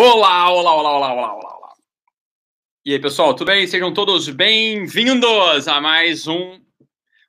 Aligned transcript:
Olá, 0.00 0.48
olá, 0.48 0.76
olá, 0.76 0.92
olá, 0.92 1.12
olá, 1.12 1.34
olá, 1.34 1.56
olá. 1.56 1.72
E 2.86 2.92
aí, 2.92 3.00
pessoal, 3.00 3.34
tudo 3.34 3.48
bem? 3.48 3.66
Sejam 3.66 3.92
todos 3.92 4.28
bem-vindos 4.28 5.66
a 5.66 5.80
mais 5.80 6.28
um 6.28 6.60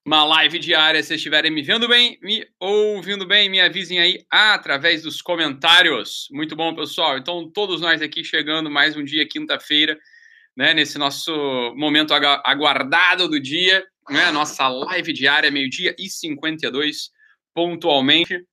uma 0.06 0.24
live 0.24 0.60
diária. 0.60 1.02
Se 1.02 1.16
estiverem 1.16 1.50
me 1.50 1.64
vendo 1.64 1.88
bem, 1.88 2.20
me 2.22 2.46
ouvindo 2.60 3.26
bem, 3.26 3.50
me 3.50 3.60
avisem 3.60 4.00
aí 4.00 4.24
através 4.30 5.02
dos 5.02 5.20
comentários. 5.20 6.28
Muito 6.30 6.56
bom, 6.56 6.76
pessoal. 6.76 7.18
Então, 7.18 7.50
todos 7.50 7.82
nós 7.82 8.04
aqui 8.04 8.24
chegando 8.24 8.70
mais 8.70 8.96
um 8.96 9.04
dia, 9.04 9.28
quinta-feira, 9.28 9.98
né, 10.56 10.72
nesse 10.72 11.00
nosso 11.00 11.74
momento 11.76 12.14
aguardado 12.14 13.28
do 13.28 13.40
dia, 13.40 13.84
né, 14.12 14.30
nossa 14.30 14.68
live 14.68 15.12
diária, 15.12 15.50
meio-dia 15.50 15.96
e 15.98 16.08
52, 16.08 17.10
pontualmente. 17.52 18.46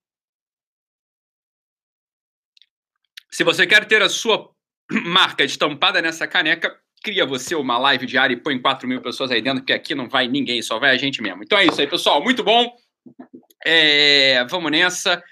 Se 3.31 3.45
você 3.45 3.67
quer 3.67 3.85
ter 3.87 4.03
a 4.03 4.09
sua 4.09 4.51
marca 5.05 5.45
estampada 5.45 6.01
nessa 6.01 6.27
caneca, 6.27 6.77
cria 7.03 7.27
você 7.27 7.55
uma 7.55 7.79
live 7.79 8.07
diária 8.07 8.35
e 8.35 8.41
põe 8.41 8.61
4 8.61 8.89
mil 8.89 9.01
pessoas 9.01 9.31
aí 9.31 9.41
dentro, 9.41 9.65
que 9.65 9.73
aqui 9.73 9.95
não 9.95 10.09
vai 10.09 10.27
ninguém, 10.29 10.63
só 10.63 10.79
vai 10.79 10.91
a 10.91 10.97
gente 10.97 11.23
mesmo. 11.23 11.43
Então 11.43 11.59
é 11.59 11.67
isso 11.67 11.81
aí, 11.81 11.87
pessoal. 11.87 12.23
Muito 12.23 12.43
bom. 12.43 12.73
É, 13.65 14.45
vamos 14.47 14.71
nessa. 14.71 15.23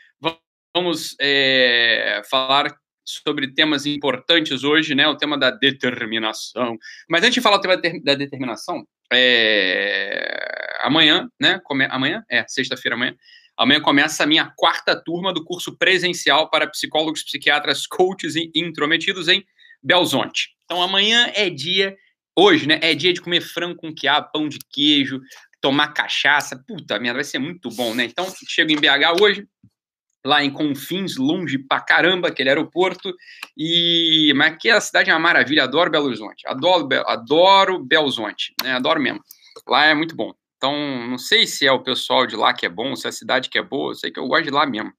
Vamos 0.75 1.15
é, 1.21 2.23
falar 2.29 2.75
sobre 3.05 3.53
temas 3.53 3.87
importantes 3.87 4.65
hoje, 4.65 4.95
né? 4.95 5.07
O 5.07 5.17
tema 5.17 5.39
da 5.39 5.51
determinação. 5.51 6.77
Mas 7.09 7.23
antes 7.23 7.35
de 7.35 7.41
falar 7.41 7.57
o 7.57 7.61
tema 7.61 7.77
da 7.77 8.15
determinação, 8.15 8.87
é, 9.13 10.79
amanhã, 10.81 11.29
né? 11.41 11.61
Amanhã? 11.91 12.25
É, 12.31 12.45
sexta-feira 12.49 12.97
amanhã. 12.97 13.15
Amanhã 13.57 13.81
começa 13.81 14.25
a 14.25 14.27
minha 14.27 14.53
quarta 14.57 14.97
turma 14.97 15.33
do 15.33 15.45
curso 15.45 15.77
presencial 15.77 16.51
para 16.51 16.67
psicólogos, 16.67 17.23
psiquiatras, 17.23 17.87
coaches 17.87 18.35
e 18.35 18.51
intrometidos 18.55 19.29
em 19.29 19.45
Belzonte. 19.83 20.51
Então 20.65 20.83
amanhã 20.83 21.31
é 21.35 21.49
dia, 21.49 21.97
hoje, 22.37 22.67
né? 22.67 22.81
É 22.83 22.95
dia 22.95 23.13
de 23.13 23.21
comer 23.21 23.41
frango 23.41 23.77
com 23.77 23.95
quiabo, 23.95 24.31
pão 24.33 24.49
de 24.49 24.59
queijo, 24.73 25.21
tomar 25.61 25.89
cachaça. 25.89 26.63
Puta 26.67 26.99
merda, 26.99 27.19
vai 27.19 27.25
ser 27.25 27.39
muito 27.39 27.71
bom, 27.71 27.95
né? 27.95 28.05
Então, 28.05 28.27
chego 28.49 28.73
em 28.73 28.77
BH 28.77 29.23
hoje, 29.23 29.47
lá 30.25 30.43
em 30.43 30.51
Confins, 30.51 31.17
longe 31.17 31.59
pra 31.59 31.81
caramba, 31.81 32.29
aquele 32.29 32.49
aeroporto. 32.49 33.15
E 33.57 34.33
mas 34.35 34.53
aqui 34.53 34.71
a 34.71 34.81
cidade 34.81 35.11
é 35.11 35.15
uma 35.15 35.21
maravilha, 35.21 35.65
adoro 35.65 35.91
Belo 35.91 36.07
Horizonte. 36.07 36.47
Adoro, 36.47 36.89
adoro 37.07 37.79
Belzonte, 37.79 38.55
né? 38.63 38.73
Adoro 38.73 39.01
mesmo. 39.01 39.21
Lá 39.69 39.85
é 39.85 39.95
muito 39.95 40.17
bom. 40.17 40.35
Então, 40.65 41.07
não 41.09 41.19
sei 41.19 41.47
se 41.47 41.67
é 41.67 41.71
o 41.73 41.83
pessoal 41.83 42.27
de 42.27 42.35
lá 42.35 42.55
que 42.55 42.65
é 42.65 42.71
bom, 42.71 42.97
se 42.97 43.07
é 43.07 43.11
a 43.11 43.13
cidade 43.13 43.51
que 43.51 43.59
é 43.59 43.63
boa, 43.63 43.91
eu 43.91 43.95
sei 43.95 44.11
que 44.11 44.19
eu 44.19 44.27
gosto 44.27 44.45
de 44.45 44.51
lá 44.51 44.65
mesmo. 44.65 44.91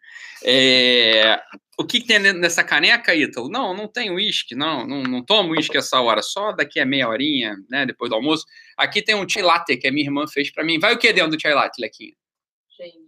É... 0.43 1.41
O 1.75 1.83
que, 1.83 1.99
que, 1.99 2.05
tem 2.05 2.19
nessa 2.19 2.63
caneca, 2.63 3.15
Ítalo? 3.15 3.49
Não, 3.49 3.73
não 3.73 3.87
tem 3.87 4.11
uísque, 4.11 4.53
não, 4.53 4.85
não, 4.85 5.01
não 5.01 5.25
tomo 5.25 5.53
uísque 5.53 5.75
essa 5.75 5.99
hora, 5.99 6.21
só 6.21 6.51
daqui 6.51 6.79
a 6.79 6.85
meia 6.85 7.09
horinha, 7.09 7.55
né, 7.67 7.83
depois 7.83 8.11
do 8.11 8.15
almoço. 8.15 8.45
Aqui 8.77 9.01
tem 9.01 9.15
um 9.15 9.27
chai 9.27 9.41
latte 9.41 9.75
que 9.75 9.87
a 9.87 9.91
minha 9.91 10.05
irmã 10.05 10.27
fez 10.27 10.51
para 10.51 10.63
mim. 10.63 10.77
Vai 10.77 10.93
o 10.93 10.99
que 10.99 11.11
dentro 11.11 11.31
do 11.31 11.41
chai 11.41 11.55
latte, 11.55 11.81
Lequinha? 11.81 12.13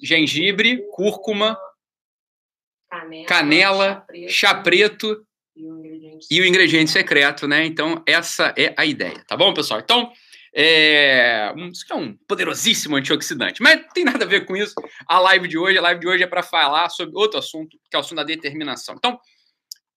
Gengibre, 0.02 0.70
Gengibre 0.72 0.84
cúrcuma, 0.92 1.56
canela, 2.90 3.26
canela 3.28 4.06
chá 4.28 4.56
preto, 4.56 5.10
chá 5.10 5.16
preto 5.16 5.28
e, 5.56 5.70
o 5.70 6.20
e 6.32 6.42
o 6.42 6.46
ingrediente 6.46 6.90
secreto, 6.90 7.48
né? 7.48 7.68
Então, 7.68 8.02
essa 8.08 8.52
é 8.58 8.74
a 8.76 8.84
ideia, 8.84 9.24
tá 9.28 9.38
bom, 9.38 9.54
pessoal? 9.54 9.80
Então, 9.80 10.12
é, 10.60 11.54
um, 11.56 11.68
isso 11.68 11.86
é 11.88 11.96
um 11.96 12.18
poderosíssimo 12.28 12.96
antioxidante. 12.96 13.62
Mas 13.62 13.80
não 13.80 13.90
tem 13.90 14.04
nada 14.04 14.26
a 14.26 14.28
ver 14.28 14.44
com 14.44 14.58
isso. 14.58 14.74
A 15.08 15.20
live 15.20 15.48
de 15.48 15.56
hoje, 15.56 15.78
a 15.78 15.82
live 15.84 16.02
de 16.02 16.08
hoje 16.08 16.24
é 16.24 16.28
para 16.28 16.42
falar 16.42 16.90
sobre 16.90 17.16
outro 17.16 17.38
assunto, 17.38 17.78
que 17.88 17.96
é 17.96 17.98
o 17.98 18.00
assunto 18.00 18.18
da 18.18 18.24
determinação. 18.24 18.96
Então, 18.98 19.20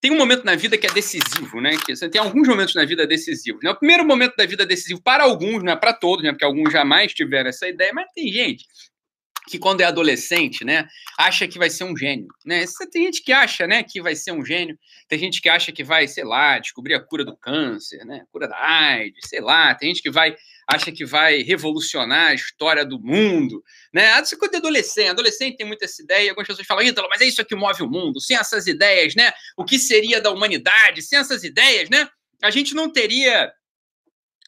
tem 0.02 0.10
um 0.10 0.18
momento 0.18 0.44
na 0.44 0.54
vida 0.54 0.76
que 0.76 0.86
é 0.86 0.92
decisivo, 0.92 1.62
né? 1.62 1.78
Que 1.86 1.96
você 1.96 2.10
tem 2.10 2.20
alguns 2.20 2.46
momentos 2.46 2.74
na 2.74 2.84
vida 2.84 3.06
decisivos. 3.06 3.62
Né? 3.62 3.70
O 3.70 3.76
primeiro 3.76 4.04
momento 4.04 4.36
da 4.36 4.44
vida 4.44 4.66
decisivo 4.66 5.00
para 5.02 5.24
alguns, 5.24 5.62
não 5.62 5.72
é 5.72 5.76
para 5.76 5.94
todos, 5.94 6.22
né? 6.22 6.30
Porque 6.30 6.44
alguns 6.44 6.70
jamais 6.70 7.14
tiveram 7.14 7.48
essa 7.48 7.66
ideia, 7.66 7.92
mas 7.94 8.12
tem 8.14 8.30
gente 8.30 8.66
que 9.50 9.58
quando 9.58 9.80
é 9.80 9.84
adolescente, 9.84 10.64
né, 10.64 10.86
acha 11.18 11.48
que 11.48 11.58
vai 11.58 11.68
ser 11.68 11.84
um 11.84 11.96
gênio, 11.96 12.28
né? 12.46 12.64
Tem 12.92 13.04
gente 13.04 13.22
que 13.22 13.32
acha, 13.32 13.66
né, 13.66 13.82
que 13.82 14.00
vai 14.00 14.14
ser 14.14 14.32
um 14.32 14.44
gênio. 14.44 14.78
Tem 15.08 15.18
gente 15.18 15.40
que 15.40 15.48
acha 15.48 15.72
que 15.72 15.82
vai, 15.82 16.06
sei 16.06 16.24
lá, 16.24 16.58
descobrir 16.58 16.94
a 16.94 17.00
cura 17.00 17.24
do 17.24 17.36
câncer, 17.36 18.04
né, 18.04 18.22
cura 18.30 18.48
da 18.48 18.56
AIDS, 18.56 19.28
sei 19.28 19.40
lá. 19.40 19.74
Tem 19.74 19.88
gente 19.88 20.02
que 20.02 20.10
vai 20.10 20.36
acha 20.72 20.92
que 20.92 21.04
vai 21.04 21.42
revolucionar 21.42 22.28
a 22.28 22.34
história 22.34 22.86
do 22.86 23.00
mundo, 23.00 23.60
né? 23.92 24.20
Isso 24.22 24.38
quando 24.38 24.54
é 24.54 24.58
adolescente, 24.58 25.08
adolescente 25.08 25.56
tem 25.56 25.66
muita 25.66 25.84
essa 25.84 26.00
ideia. 26.00 26.30
Algumas 26.30 26.46
pessoas 26.46 26.64
falam, 26.64 26.84
Ítalo, 26.84 27.08
mas 27.10 27.20
é 27.20 27.26
isso 27.26 27.44
que 27.44 27.56
move 27.56 27.82
o 27.82 27.90
mundo. 27.90 28.20
Sem 28.20 28.36
essas 28.36 28.68
ideias, 28.68 29.16
né? 29.16 29.32
O 29.56 29.64
que 29.64 29.80
seria 29.80 30.20
da 30.20 30.30
humanidade? 30.30 31.02
Sem 31.02 31.18
essas 31.18 31.42
ideias, 31.42 31.90
né? 31.90 32.08
A 32.40 32.50
gente 32.50 32.72
não 32.72 32.88
teria 32.88 33.52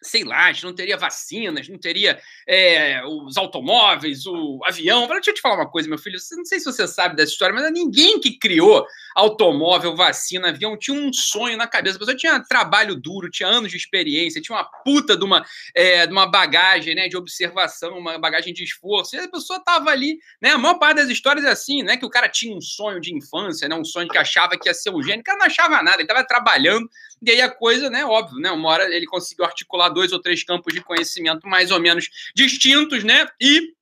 sei 0.02 0.24
lá, 0.24 0.46
a 0.46 0.52
gente 0.52 0.64
não 0.64 0.74
teria 0.74 0.96
vacinas, 0.96 1.68
não 1.68 1.78
teria 1.78 2.20
é, 2.46 3.02
os 3.04 3.36
automóveis, 3.36 4.26
o 4.26 4.60
avião. 4.64 5.06
Deixa 5.06 5.30
eu 5.30 5.34
te 5.34 5.40
falar 5.40 5.56
uma 5.56 5.70
coisa, 5.70 5.88
meu 5.88 5.98
filho. 5.98 6.18
Não 6.32 6.44
sei 6.44 6.58
se 6.58 6.64
você 6.64 6.86
sabe 6.88 7.16
dessa 7.16 7.32
história, 7.32 7.54
mas 7.54 7.72
ninguém 7.72 8.20
que 8.20 8.38
criou 8.38 8.84
automóvel, 9.14 9.94
vacina, 9.94 10.48
avião 10.48 10.76
tinha 10.76 10.96
um 10.96 11.12
sonho 11.12 11.56
na 11.56 11.66
cabeça. 11.66 11.96
A 11.96 11.98
pessoa 11.98 12.16
tinha 12.16 12.40
trabalho 12.40 12.94
duro, 12.96 13.30
tinha 13.30 13.48
anos 13.48 13.70
de 13.70 13.76
experiência, 13.76 14.40
tinha 14.40 14.56
uma 14.56 14.64
puta 14.64 15.16
de 15.16 15.24
uma, 15.24 15.44
é, 15.74 16.06
de 16.06 16.12
uma 16.12 16.26
bagagem 16.26 16.94
né, 16.94 17.08
de 17.08 17.16
observação, 17.16 17.98
uma 17.98 18.18
bagagem 18.18 18.52
de 18.52 18.64
esforço. 18.64 19.16
E 19.16 19.18
a 19.18 19.28
pessoa 19.28 19.60
tava 19.60 19.90
ali, 19.90 20.18
né? 20.40 20.50
A 20.50 20.58
maior 20.58 20.78
parte 20.78 20.96
das 20.96 21.08
histórias 21.08 21.44
é 21.44 21.50
assim, 21.50 21.82
né? 21.82 21.96
Que 21.96 22.06
o 22.06 22.10
cara 22.10 22.28
tinha 22.28 22.56
um 22.56 22.60
sonho 22.60 23.00
de 23.00 23.14
infância, 23.14 23.68
né? 23.68 23.74
Um 23.74 23.84
sonho 23.84 24.08
que 24.08 24.18
achava 24.18 24.58
que 24.58 24.68
ia 24.68 24.74
ser 24.74 24.90
um 24.90 25.02
gênio. 25.02 25.20
O 25.20 25.24
cara 25.24 25.38
não 25.38 25.46
achava 25.46 25.82
nada, 25.82 25.96
ele 25.96 26.02
estava 26.02 26.26
trabalhando 26.26 26.88
e 27.22 27.30
aí 27.30 27.40
a 27.40 27.50
coisa, 27.50 27.88
né, 27.88 28.04
óbvio, 28.04 28.38
né, 28.38 28.50
uma 28.50 28.68
hora 28.68 28.94
ele 28.94 29.06
conseguiu 29.06 29.44
articular 29.44 29.88
dois 29.88 30.12
ou 30.12 30.20
três 30.20 30.42
campos 30.42 30.74
de 30.74 30.80
conhecimento 30.80 31.46
mais 31.46 31.70
ou 31.70 31.80
menos 31.80 32.08
distintos, 32.34 33.04
né, 33.04 33.26
e 33.40 33.72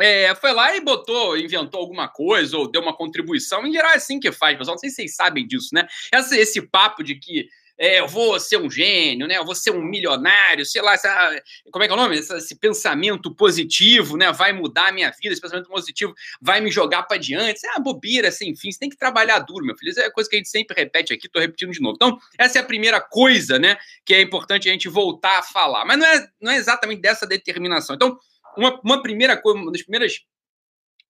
é, 0.00 0.34
foi 0.34 0.52
lá 0.52 0.74
e 0.76 0.80
botou, 0.80 1.36
inventou 1.36 1.80
alguma 1.80 2.08
coisa 2.08 2.56
ou 2.56 2.70
deu 2.70 2.80
uma 2.80 2.96
contribuição. 2.96 3.66
Em 3.66 3.72
geral 3.72 3.92
é 3.92 3.96
assim 3.96 4.18
que 4.18 4.32
faz, 4.32 4.56
pessoal. 4.56 4.74
Não 4.74 4.80
sei 4.80 4.88
se 4.88 4.96
vocês 4.96 5.14
sabem 5.14 5.46
disso, 5.46 5.68
né? 5.74 5.86
Esse, 6.12 6.38
esse 6.38 6.62
papo 6.62 7.04
de 7.04 7.14
que 7.16 7.46
é, 7.82 7.98
eu 7.98 8.06
vou 8.06 8.38
ser 8.38 8.58
um 8.58 8.70
gênio, 8.70 9.26
né? 9.26 9.36
Eu 9.36 9.44
vou 9.44 9.56
ser 9.56 9.72
um 9.72 9.82
milionário, 9.82 10.64
sei 10.64 10.80
lá, 10.80 10.94
essa, 10.94 11.42
como 11.72 11.82
é 11.82 11.88
que 11.88 11.92
é 11.92 11.96
o 11.96 11.98
nome? 11.98 12.16
Esse, 12.16 12.32
esse, 12.36 12.54
pensamento 12.54 13.34
positivo, 13.34 14.16
né? 14.16 14.30
Vai 14.30 14.52
mudar 14.52 14.90
a 14.90 14.92
minha 14.92 15.10
vida, 15.10 15.32
esse 15.32 15.40
pensamento 15.40 15.68
positivo 15.68 16.14
vai 16.40 16.60
me 16.60 16.70
jogar 16.70 17.02
para 17.02 17.16
diante. 17.16 17.56
Isso 17.56 17.66
é 17.66 17.70
uma 17.70 17.80
bobeira 17.80 18.30
sem 18.30 18.54
fim, 18.54 18.70
você 18.70 18.78
tem 18.78 18.88
que 18.88 18.96
trabalhar 18.96 19.40
duro, 19.40 19.66
meu 19.66 19.76
filho. 19.76 19.90
Isso 19.90 20.00
é 20.00 20.08
coisa 20.12 20.30
que 20.30 20.36
a 20.36 20.38
gente 20.38 20.48
sempre 20.48 20.76
repete 20.78 21.12
aqui, 21.12 21.28
tô 21.28 21.40
repetindo 21.40 21.72
de 21.72 21.80
novo. 21.80 21.96
Então, 21.96 22.16
essa 22.38 22.56
é 22.56 22.62
a 22.62 22.64
primeira 22.64 23.00
coisa, 23.00 23.58
né? 23.58 23.76
Que 24.06 24.14
é 24.14 24.20
importante 24.22 24.68
a 24.68 24.72
gente 24.72 24.88
voltar 24.88 25.40
a 25.40 25.42
falar. 25.42 25.84
Mas 25.84 25.98
não 25.98 26.06
é, 26.06 26.28
não 26.40 26.52
é 26.52 26.56
exatamente 26.58 27.02
dessa 27.02 27.26
determinação. 27.26 27.96
Então, 27.96 28.16
uma, 28.56 28.80
uma 28.84 29.02
primeira 29.02 29.36
coisa, 29.36 29.58
uma 29.58 29.72
das 29.72 29.82
primeiras 29.82 30.20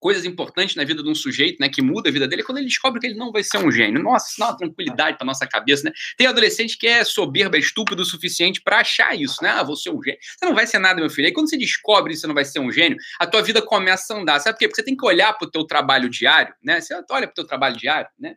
coisas 0.03 0.25
importantes 0.25 0.75
na 0.75 0.83
vida 0.83 1.01
de 1.01 1.09
um 1.09 1.15
sujeito, 1.15 1.59
né, 1.61 1.69
que 1.69 1.81
muda 1.81 2.11
a 2.11 2.13
vida 2.13 2.27
dele, 2.27 2.43
é 2.43 2.45
quando 2.45 2.59
ele 2.59 2.67
descobre 2.67 3.01
que 3.01 3.07
ele 3.07 3.15
não 3.15 3.31
vai 3.31 3.45
ser 3.45 3.59
um 3.59 3.71
gênio. 3.71 4.03
Nossa, 4.03 4.31
isso 4.31 4.39
dá 4.41 4.47
uma 4.47 4.57
tranquilidade 4.57 5.17
para 5.17 5.25
nossa 5.25 5.47
cabeça, 5.47 5.85
né? 5.85 5.93
Tem 6.19 6.27
adolescente 6.27 6.77
que 6.77 6.89
é 6.89 7.05
soberba, 7.05 7.57
estúpido 7.57 8.03
o 8.03 8.05
suficiente 8.05 8.61
para 8.61 8.79
achar 8.79 9.15
isso, 9.15 9.37
né? 9.41 9.51
Ah, 9.51 9.63
vou 9.63 9.77
ser 9.77 9.91
um 9.91 10.03
gênio. 10.03 10.19
Você 10.21 10.45
não 10.45 10.57
vai 10.57 10.67
ser 10.67 10.81
nada, 10.81 11.01
meu 11.01 11.09
filho. 11.09 11.29
Aí 11.29 11.33
quando 11.33 11.49
você 11.49 11.57
descobre 11.57 12.13
que 12.13 12.19
você 12.19 12.27
não 12.27 12.35
vai 12.35 12.45
ser 12.45 12.59
um 12.59 12.73
gênio, 12.73 12.99
a 13.21 13.27
tua 13.29 13.43
vida 13.43 13.63
começa 13.63 14.13
a 14.13 14.19
andar. 14.19 14.41
Sabe 14.41 14.57
por 14.57 14.59
quê? 14.59 14.67
Porque 14.67 14.81
você 14.81 14.85
tem 14.85 14.97
que 14.97 15.07
olhar 15.07 15.33
para 15.35 15.47
o 15.47 15.51
teu 15.51 15.65
trabalho 15.65 16.11
diário, 16.11 16.53
né? 16.61 16.81
Você 16.81 16.95
olha 16.95 17.29
para 17.29 17.31
o 17.31 17.35
teu 17.35 17.47
trabalho 17.47 17.77
diário, 17.77 18.11
né? 18.19 18.35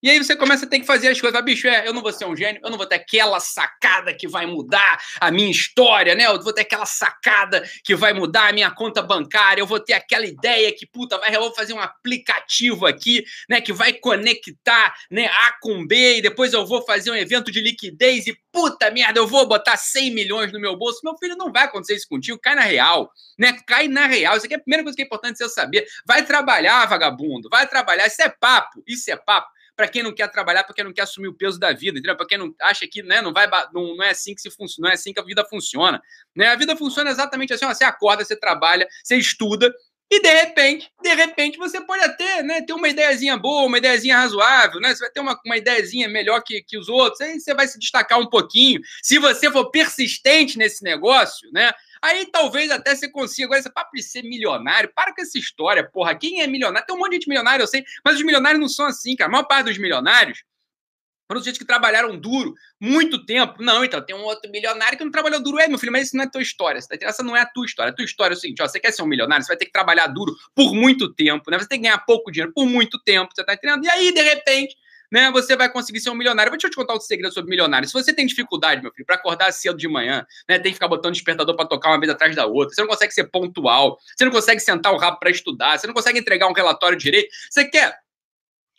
E 0.00 0.08
aí 0.08 0.18
você 0.18 0.36
começa 0.36 0.64
a 0.64 0.68
ter 0.68 0.78
que 0.78 0.86
fazer 0.86 1.08
as 1.08 1.20
coisas. 1.20 1.36
Ah, 1.36 1.42
bicho, 1.42 1.66
é, 1.66 1.86
eu 1.86 1.92
não 1.92 2.02
vou 2.02 2.12
ser 2.12 2.24
um 2.24 2.36
gênio, 2.36 2.60
eu 2.62 2.70
não 2.70 2.78
vou 2.78 2.86
ter 2.86 2.94
aquela 2.94 3.40
sacada 3.40 4.14
que 4.14 4.28
vai 4.28 4.46
mudar 4.46 5.00
a 5.20 5.30
minha 5.30 5.50
história, 5.50 6.14
né? 6.14 6.26
Eu 6.26 6.40
vou 6.40 6.52
ter 6.52 6.60
aquela 6.60 6.86
sacada 6.86 7.68
que 7.82 7.96
vai 7.96 8.12
mudar 8.12 8.48
a 8.48 8.52
minha 8.52 8.70
conta 8.70 9.02
bancária, 9.02 9.60
eu 9.60 9.66
vou 9.66 9.80
ter 9.80 9.94
aquela 9.94 10.24
ideia 10.24 10.72
que, 10.72 10.86
puta, 10.86 11.18
vai, 11.18 11.34
eu 11.34 11.40
vou 11.40 11.52
fazer 11.52 11.72
um 11.72 11.80
aplicativo 11.80 12.86
aqui, 12.86 13.24
né? 13.48 13.60
Que 13.60 13.72
vai 13.72 13.92
conectar 13.92 14.94
né, 15.10 15.26
A 15.26 15.58
com 15.60 15.84
B, 15.84 16.18
e 16.18 16.22
depois 16.22 16.52
eu 16.52 16.64
vou 16.64 16.84
fazer 16.84 17.10
um 17.10 17.16
evento 17.16 17.50
de 17.50 17.60
liquidez 17.60 18.28
e, 18.28 18.38
puta 18.52 18.90
merda, 18.92 19.18
eu 19.18 19.26
vou 19.26 19.48
botar 19.48 19.76
100 19.76 20.14
milhões 20.14 20.52
no 20.52 20.60
meu 20.60 20.76
bolso. 20.76 21.00
Meu 21.02 21.16
filho, 21.16 21.36
não 21.36 21.52
vai 21.52 21.64
acontecer 21.64 21.96
isso 21.96 22.08
contigo, 22.08 22.38
cai 22.40 22.54
na 22.54 22.62
real, 22.62 23.10
né? 23.36 23.52
Cai 23.66 23.88
na 23.88 24.06
real. 24.06 24.36
Isso 24.36 24.46
aqui 24.46 24.54
é 24.54 24.58
a 24.58 24.60
primeira 24.60 24.84
coisa 24.84 24.94
que 24.94 25.02
é 25.02 25.04
importante 25.04 25.38
você 25.38 25.48
saber. 25.48 25.88
Vai 26.06 26.24
trabalhar, 26.24 26.86
vagabundo, 26.86 27.48
vai 27.48 27.66
trabalhar. 27.66 28.06
Isso 28.06 28.22
é 28.22 28.28
papo, 28.28 28.80
isso 28.86 29.10
é 29.10 29.16
papo 29.16 29.57
para 29.78 29.86
quem 29.86 30.02
não 30.02 30.12
quer 30.12 30.28
trabalhar, 30.28 30.64
para 30.64 30.74
quem 30.74 30.84
não 30.84 30.92
quer 30.92 31.02
assumir 31.02 31.28
o 31.28 31.34
peso 31.34 31.56
da 31.56 31.72
vida, 31.72 32.00
entendeu? 32.00 32.16
Para 32.16 32.26
quem 32.26 32.36
não 32.36 32.52
acha 32.62 32.84
que 32.84 33.00
né, 33.00 33.22
não, 33.22 33.32
vai, 33.32 33.48
não, 33.72 33.94
não 33.94 34.02
é 34.02 34.10
assim 34.10 34.34
que 34.34 34.40
se 34.40 34.50
funciona, 34.50 34.88
não 34.88 34.90
é 34.90 34.94
assim 34.94 35.12
que 35.12 35.20
a 35.20 35.22
vida 35.22 35.44
funciona. 35.44 36.02
Né? 36.34 36.48
A 36.48 36.56
vida 36.56 36.76
funciona 36.76 37.08
exatamente 37.08 37.52
assim: 37.52 37.64
ó, 37.64 37.72
você 37.72 37.84
acorda, 37.84 38.24
você 38.24 38.34
trabalha, 38.34 38.88
você 39.04 39.14
estuda, 39.14 39.72
e 40.10 40.20
de 40.20 40.32
repente, 40.32 40.90
de 41.00 41.14
repente, 41.14 41.58
você 41.58 41.80
pode 41.80 42.02
até 42.02 42.42
né, 42.42 42.60
ter 42.62 42.72
uma 42.72 42.88
ideiazinha 42.88 43.36
boa, 43.36 43.66
uma 43.66 43.78
ideiazinha 43.78 44.16
razoável, 44.16 44.80
né? 44.80 44.92
Você 44.92 45.00
vai 45.00 45.10
ter 45.10 45.20
uma, 45.20 45.38
uma 45.46 45.56
ideiazinha 45.56 46.08
melhor 46.08 46.42
que, 46.42 46.60
que 46.62 46.76
os 46.76 46.88
outros, 46.88 47.20
aí 47.20 47.38
você 47.38 47.54
vai 47.54 47.68
se 47.68 47.78
destacar 47.78 48.18
um 48.18 48.26
pouquinho. 48.26 48.80
Se 49.00 49.16
você 49.18 49.48
for 49.48 49.70
persistente 49.70 50.58
nesse 50.58 50.82
negócio, 50.82 51.48
né? 51.52 51.70
Aí 52.02 52.26
talvez 52.30 52.70
até 52.70 52.94
você 52.94 53.10
consiga. 53.10 53.46
Agora, 53.46 53.60
esse 53.60 53.72
papo 53.72 53.90
de 53.94 54.02
ser 54.02 54.22
milionário, 54.22 54.90
para 54.94 55.14
com 55.14 55.22
essa 55.22 55.38
história, 55.38 55.88
porra. 55.88 56.14
Quem 56.14 56.40
é 56.40 56.46
milionário? 56.46 56.86
Tem 56.86 56.96
um 56.96 56.98
monte 56.98 57.10
de 57.10 57.16
gente 57.16 57.28
milionário, 57.28 57.62
eu 57.62 57.66
sei, 57.66 57.84
mas 58.04 58.16
os 58.16 58.22
milionários 58.22 58.60
não 58.60 58.68
são 58.68 58.86
assim, 58.86 59.16
cara. 59.16 59.28
A 59.28 59.32
maior 59.32 59.44
parte 59.44 59.66
dos 59.66 59.78
milionários 59.78 60.42
Foram 61.28 61.42
sujeitos 61.42 61.58
que 61.58 61.66
trabalharam 61.66 62.18
duro 62.18 62.54
muito 62.80 63.24
tempo. 63.26 63.62
Não, 63.62 63.84
então 63.84 64.00
tem 64.00 64.16
um 64.16 64.22
outro 64.22 64.50
milionário 64.50 64.96
que 64.96 65.04
não 65.04 65.10
trabalhou 65.12 65.42
duro. 65.42 65.58
É, 65.58 65.68
meu 65.68 65.78
filho, 65.78 65.92
mas 65.92 66.06
isso 66.06 66.16
não 66.16 66.24
é 66.24 66.26
a 66.26 66.30
tua 66.30 66.40
história. 66.40 66.80
Essa 67.02 67.22
não 67.22 67.36
é 67.36 67.42
a 67.42 67.46
tua 67.46 67.66
história. 67.66 67.92
A 67.92 67.94
tua 67.94 68.04
história 68.04 68.34
é 68.34 68.36
o 68.36 68.40
seguinte: 68.40 68.62
ó, 68.62 68.66
você 68.66 68.80
quer 68.80 68.92
ser 68.92 69.02
um 69.02 69.06
milionário, 69.06 69.44
você 69.44 69.48
vai 69.48 69.58
ter 69.58 69.66
que 69.66 69.72
trabalhar 69.72 70.06
duro 70.06 70.34
por 70.54 70.74
muito 70.74 71.12
tempo, 71.12 71.50
né? 71.50 71.58
Você 71.58 71.68
tem 71.68 71.78
que 71.78 71.84
ganhar 71.86 71.98
pouco 71.98 72.30
dinheiro 72.32 72.52
por 72.54 72.64
muito 72.66 72.98
tempo, 73.02 73.30
você 73.34 73.44
tá 73.44 73.52
entendendo? 73.52 73.84
E 73.84 73.90
aí, 73.90 74.10
de 74.10 74.22
repente, 74.22 74.74
né, 75.10 75.30
você 75.30 75.56
vai 75.56 75.70
conseguir 75.70 76.00
ser 76.00 76.10
um 76.10 76.14
milionário. 76.14 76.50
Deixa 76.52 76.66
eu 76.66 76.70
te 76.70 76.76
contar 76.76 76.94
um 76.94 77.00
segredo 77.00 77.32
sobre 77.32 77.50
milionário. 77.50 77.88
Se 77.88 77.94
você 77.94 78.12
tem 78.12 78.26
dificuldade, 78.26 78.82
meu 78.82 78.92
filho, 78.92 79.06
para 79.06 79.16
acordar 79.16 79.52
cedo 79.52 79.76
de 79.76 79.88
manhã, 79.88 80.26
né, 80.48 80.58
tem 80.58 80.70
que 80.70 80.74
ficar 80.74 80.88
botando 80.88 81.12
despertador 81.12 81.56
para 81.56 81.66
tocar 81.66 81.90
uma 81.90 81.98
vez 81.98 82.10
atrás 82.10 82.34
da 82.34 82.46
outra, 82.46 82.74
você 82.74 82.80
não 82.80 82.88
consegue 82.88 83.12
ser 83.12 83.24
pontual, 83.24 83.98
você 84.16 84.24
não 84.24 84.32
consegue 84.32 84.60
sentar 84.60 84.92
o 84.92 84.96
rabo 84.96 85.18
para 85.18 85.30
estudar, 85.30 85.78
você 85.78 85.86
não 85.86 85.94
consegue 85.94 86.18
entregar 86.18 86.48
um 86.48 86.52
relatório 86.52 86.96
direito, 86.96 87.28
você 87.50 87.64
quer 87.64 87.98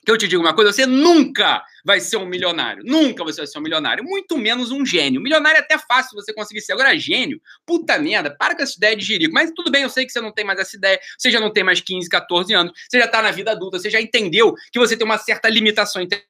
que 0.09 0.13
eu 0.13 0.17
te 0.17 0.27
digo 0.27 0.41
uma 0.41 0.56
coisa, 0.56 0.73
você 0.73 0.88
nunca 0.88 1.63
vai 1.85 2.00
ser 2.00 2.17
um 2.17 2.25
milionário. 2.25 2.83
Nunca 2.83 3.23
você 3.23 3.41
vai 3.41 3.47
ser 3.47 3.59
um 3.59 3.61
milionário. 3.61 4.03
Muito 4.03 4.38
menos 4.38 4.71
um 4.71 4.83
gênio. 4.83 5.21
Milionário 5.21 5.57
é 5.57 5.59
até 5.59 5.77
fácil 5.77 6.15
você 6.15 6.33
conseguir 6.33 6.61
ser. 6.61 6.73
Agora, 6.73 6.97
gênio, 6.97 7.39
puta 7.65 7.97
merda, 8.00 8.35
para 8.35 8.56
com 8.56 8.63
essa 8.63 8.73
ideia 8.75 8.95
de 8.95 9.06
jirico. 9.06 9.33
Mas 9.33 9.51
tudo 9.56 9.69
bem, 9.69 9.83
eu 9.83 9.89
sei 9.89 10.06
que 10.06 10.11
você 10.11 10.19
não 10.19 10.31
tem 10.31 10.44
mais 10.44 10.59
essa 10.59 10.75
ideia. 10.75 11.00
Você 11.17 11.29
já 11.29 11.39
não 11.39 11.53
tem 11.53 11.63
mais 11.63 11.79
15, 11.79 12.09
14 12.09 12.53
anos. 12.53 12.73
Você 12.89 13.00
já 13.00 13.07
tá 13.07 13.21
na 13.21 13.29
vida 13.29 13.51
adulta. 13.51 13.77
Você 13.77 13.89
já 13.89 14.01
entendeu 14.01 14.56
que 14.71 14.79
você 14.79 14.97
tem 14.97 15.06
uma 15.06 15.17
certa 15.19 15.47
limitação 15.47 16.01
intelectual, 16.01 16.29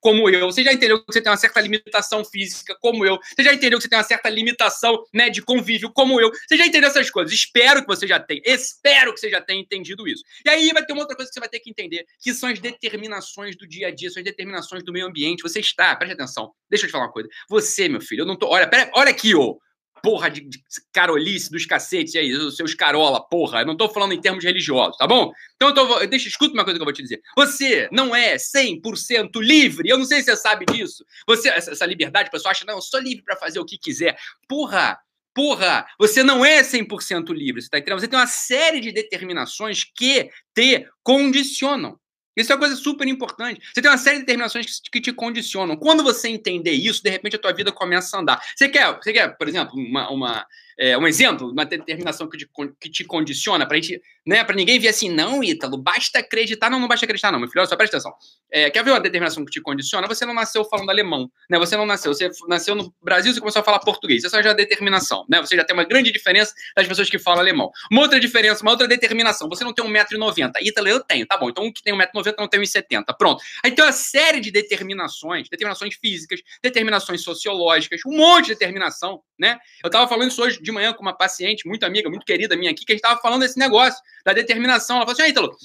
como 0.00 0.28
eu. 0.28 0.46
Você 0.46 0.62
já 0.62 0.72
entendeu 0.72 1.00
que 1.00 1.12
você 1.12 1.20
tem 1.20 1.30
uma 1.30 1.36
certa 1.36 1.60
limitação 1.60 2.24
física, 2.24 2.76
como 2.80 3.04
eu. 3.04 3.18
Você 3.34 3.42
já 3.42 3.52
entendeu 3.52 3.78
que 3.78 3.84
você 3.84 3.88
tem 3.88 3.98
uma 3.98 4.04
certa 4.04 4.28
limitação 4.28 5.04
né, 5.12 5.30
de 5.30 5.42
convívio, 5.42 5.90
como 5.92 6.20
eu. 6.20 6.30
Você 6.46 6.56
já 6.56 6.66
entendeu 6.66 6.88
essas 6.88 7.10
coisas. 7.10 7.32
Espero 7.32 7.80
que 7.80 7.86
você 7.86 8.06
já 8.06 8.20
tenha. 8.20 8.42
Espero 8.44 9.12
que 9.12 9.20
você 9.20 9.30
já 9.30 9.40
tenha 9.40 9.60
entendido 9.60 10.06
isso. 10.06 10.22
E 10.44 10.48
aí 10.48 10.70
vai 10.72 10.84
ter 10.84 10.92
uma 10.92 11.02
outra 11.02 11.16
coisa 11.16 11.30
que 11.30 11.34
você 11.34 11.40
vai 11.40 11.48
ter 11.48 11.60
que 11.60 11.70
entender, 11.70 12.04
que 12.20 12.32
são 12.34 12.48
as 12.48 12.58
determinações 12.58 13.56
do 13.56 13.66
dia 13.66 13.88
a 13.88 13.90
dia, 13.90 14.10
são 14.10 14.20
as 14.20 14.24
determinações 14.24 14.82
do 14.84 14.92
meio 14.92 15.06
ambiente. 15.06 15.42
Você 15.42 15.60
está, 15.60 15.94
preste 15.96 16.14
atenção. 16.14 16.52
Deixa 16.68 16.84
eu 16.84 16.88
te 16.88 16.92
falar 16.92 17.04
uma 17.04 17.12
coisa. 17.12 17.28
Você, 17.48 17.88
meu 17.88 18.00
filho, 18.00 18.22
eu 18.22 18.26
não 18.26 18.36
tô. 18.36 18.48
Olha, 18.48 18.66
pera, 18.68 18.90
olha 18.94 19.10
aqui, 19.10 19.34
ô 19.34 19.58
porra 20.04 20.28
de, 20.28 20.42
de 20.42 20.62
carolice 20.92 21.50
dos 21.50 21.64
cacetes 21.64 22.14
aí, 22.14 22.30
os 22.34 22.56
seus 22.56 22.74
carola, 22.74 23.26
porra. 23.26 23.62
Eu 23.62 23.66
não 23.66 23.74
tô 23.74 23.88
falando 23.88 24.12
em 24.12 24.20
termos 24.20 24.44
religiosos, 24.44 24.98
tá 24.98 25.06
bom? 25.06 25.32
Então, 25.56 25.70
eu 25.70 25.74
tô, 25.74 26.06
deixa, 26.06 26.28
escuta 26.28 26.52
uma 26.52 26.62
coisa 26.62 26.78
que 26.78 26.82
eu 26.82 26.84
vou 26.84 26.92
te 26.92 27.02
dizer. 27.02 27.22
Você 27.34 27.88
não 27.90 28.14
é 28.14 28.36
100% 28.36 29.40
livre. 29.40 29.88
Eu 29.88 29.96
não 29.96 30.04
sei 30.04 30.18
se 30.18 30.26
você 30.26 30.36
sabe 30.36 30.66
disso. 30.66 31.06
Você, 31.26 31.48
essa, 31.48 31.70
essa 31.70 31.86
liberdade, 31.86 32.28
o 32.28 32.32
pessoal 32.32 32.50
acha, 32.52 32.66
não, 32.66 32.74
eu 32.74 32.82
sou 32.82 33.00
livre 33.00 33.24
para 33.24 33.34
fazer 33.36 33.58
o 33.58 33.64
que 33.64 33.78
quiser. 33.78 34.18
Porra, 34.46 34.98
Porra, 35.34 35.84
você 35.98 36.22
não 36.22 36.44
é 36.44 36.62
100% 36.62 37.34
livre, 37.34 37.60
você 37.60 37.68
tá 37.68 37.78
entendendo? 37.78 37.98
Você 37.98 38.06
tem 38.06 38.16
uma 38.16 38.26
série 38.28 38.78
de 38.78 38.92
determinações 38.92 39.82
que 39.82 40.30
te 40.54 40.88
condicionam. 41.02 41.98
Isso 42.36 42.52
é 42.52 42.54
uma 42.54 42.60
coisa 42.60 42.76
super 42.76 43.06
importante. 43.06 43.60
Você 43.72 43.80
tem 43.80 43.90
uma 43.90 43.98
série 43.98 44.16
de 44.16 44.22
determinações 44.22 44.80
que, 44.80 44.90
que, 44.90 45.00
te 45.00 45.12
condicionam. 45.12 45.76
Quando 45.76 46.02
você 46.02 46.28
entender 46.28 46.72
isso, 46.72 47.02
de 47.02 47.10
repente 47.10 47.36
a 47.36 47.38
tua 47.38 47.52
vida 47.52 47.70
começa 47.70 48.16
a 48.16 48.20
andar. 48.20 48.42
Você 48.54 48.68
quer, 48.68 48.94
você 48.94 49.12
quer 49.12 49.36
por 49.36 49.48
exemplo, 49.48 49.74
uma, 49.74 50.10
uma, 50.10 50.46
é, 50.78 50.96
um 50.98 51.06
exemplo, 51.06 51.50
uma 51.50 51.64
determinação 51.64 52.28
que 52.28 52.38
te, 52.38 52.48
que 52.80 52.90
te 52.90 53.04
condiciona, 53.04 53.66
para 53.66 53.76
gente, 53.76 54.00
né, 54.26 54.42
para 54.42 54.56
ninguém 54.56 54.78
ver 54.78 54.88
assim, 54.88 55.10
não, 55.10 55.42
Ítalo, 55.42 55.76
basta 55.76 56.18
acreditar. 56.18 56.70
Não, 56.70 56.80
não 56.80 56.88
basta 56.88 57.04
acreditar, 57.04 57.30
não, 57.30 57.38
meu 57.38 57.48
filho, 57.48 57.66
só 57.66 57.76
presta 57.76 57.96
atenção. 57.96 58.12
É, 58.50 58.70
quer 58.70 58.82
ver 58.84 58.90
uma 58.90 59.00
determinação 59.00 59.44
que 59.44 59.50
te 59.50 59.60
condiciona? 59.60 60.06
Você 60.06 60.24
não 60.24 60.34
nasceu 60.34 60.64
falando 60.64 60.90
alemão, 60.90 61.30
né? 61.50 61.58
Você 61.58 61.76
não 61.76 61.86
nasceu, 61.86 62.14
você 62.14 62.30
nasceu 62.48 62.74
no 62.74 62.94
Brasil, 63.02 63.32
você 63.32 63.40
começou 63.40 63.60
a 63.60 63.64
falar 63.64 63.78
português. 63.80 64.24
Essa 64.24 64.42
já 64.42 64.50
é 64.50 64.54
determinação, 64.54 65.24
né? 65.28 65.40
Você 65.40 65.56
já 65.56 65.64
tem 65.64 65.74
uma 65.74 65.84
grande 65.84 66.10
diferença 66.10 66.54
das 66.76 66.86
pessoas 66.86 67.10
que 67.10 67.18
falam 67.18 67.40
alemão. 67.40 67.70
Uma 67.90 68.02
outra 68.02 68.18
diferença, 68.18 68.62
uma 68.62 68.70
outra 68.70 68.88
determinação, 68.88 69.48
você 69.48 69.64
não 69.64 69.72
tem 69.72 69.84
1,90m. 69.84 70.52
Ítalo, 70.62 70.88
eu 70.88 71.00
tenho, 71.00 71.26
tá 71.26 71.36
bom. 71.36 71.50
Então 71.50 71.64
um 71.64 71.72
que 71.72 71.82
tem 71.82 71.94
1,90m 71.94 72.34
não 72.38 72.48
tem 72.48 72.60
1,70m. 72.60 73.04
Pronto. 73.18 73.42
Aí 73.62 73.72
tem 73.72 73.84
uma 73.84 73.92
série 73.92 74.40
de 74.40 74.50
determinações, 74.50 75.48
determinações 75.48 75.94
físicas, 75.94 76.40
determinações 76.62 77.22
sociológicas, 77.22 78.00
um 78.06 78.16
monte 78.16 78.46
de 78.46 78.52
determinação, 78.52 79.20
né? 79.38 79.58
Eu 79.82 79.90
tava 79.90 80.08
falando 80.08 80.30
isso 80.30 80.42
hoje 80.42 80.60
de 80.62 80.72
manhã 80.72 80.92
com 80.92 81.02
uma 81.02 81.16
paciente 81.16 81.66
muito 81.66 81.84
amiga, 81.84 82.08
muito 82.08 82.24
querida 82.24 82.56
minha 82.56 82.70
aqui, 82.70 82.84
que 82.84 82.92
a 82.92 82.94
gente 82.94 83.04
estava 83.04 83.20
falando 83.20 83.40
desse 83.42 83.58
negócio, 83.58 84.00
da 84.24 84.32
determinação. 84.32 84.96
Ela 84.96 85.04
falou 85.04 85.14
assim: 85.14 85.22
ah, 85.22 85.28
Ítalo, 85.28 85.56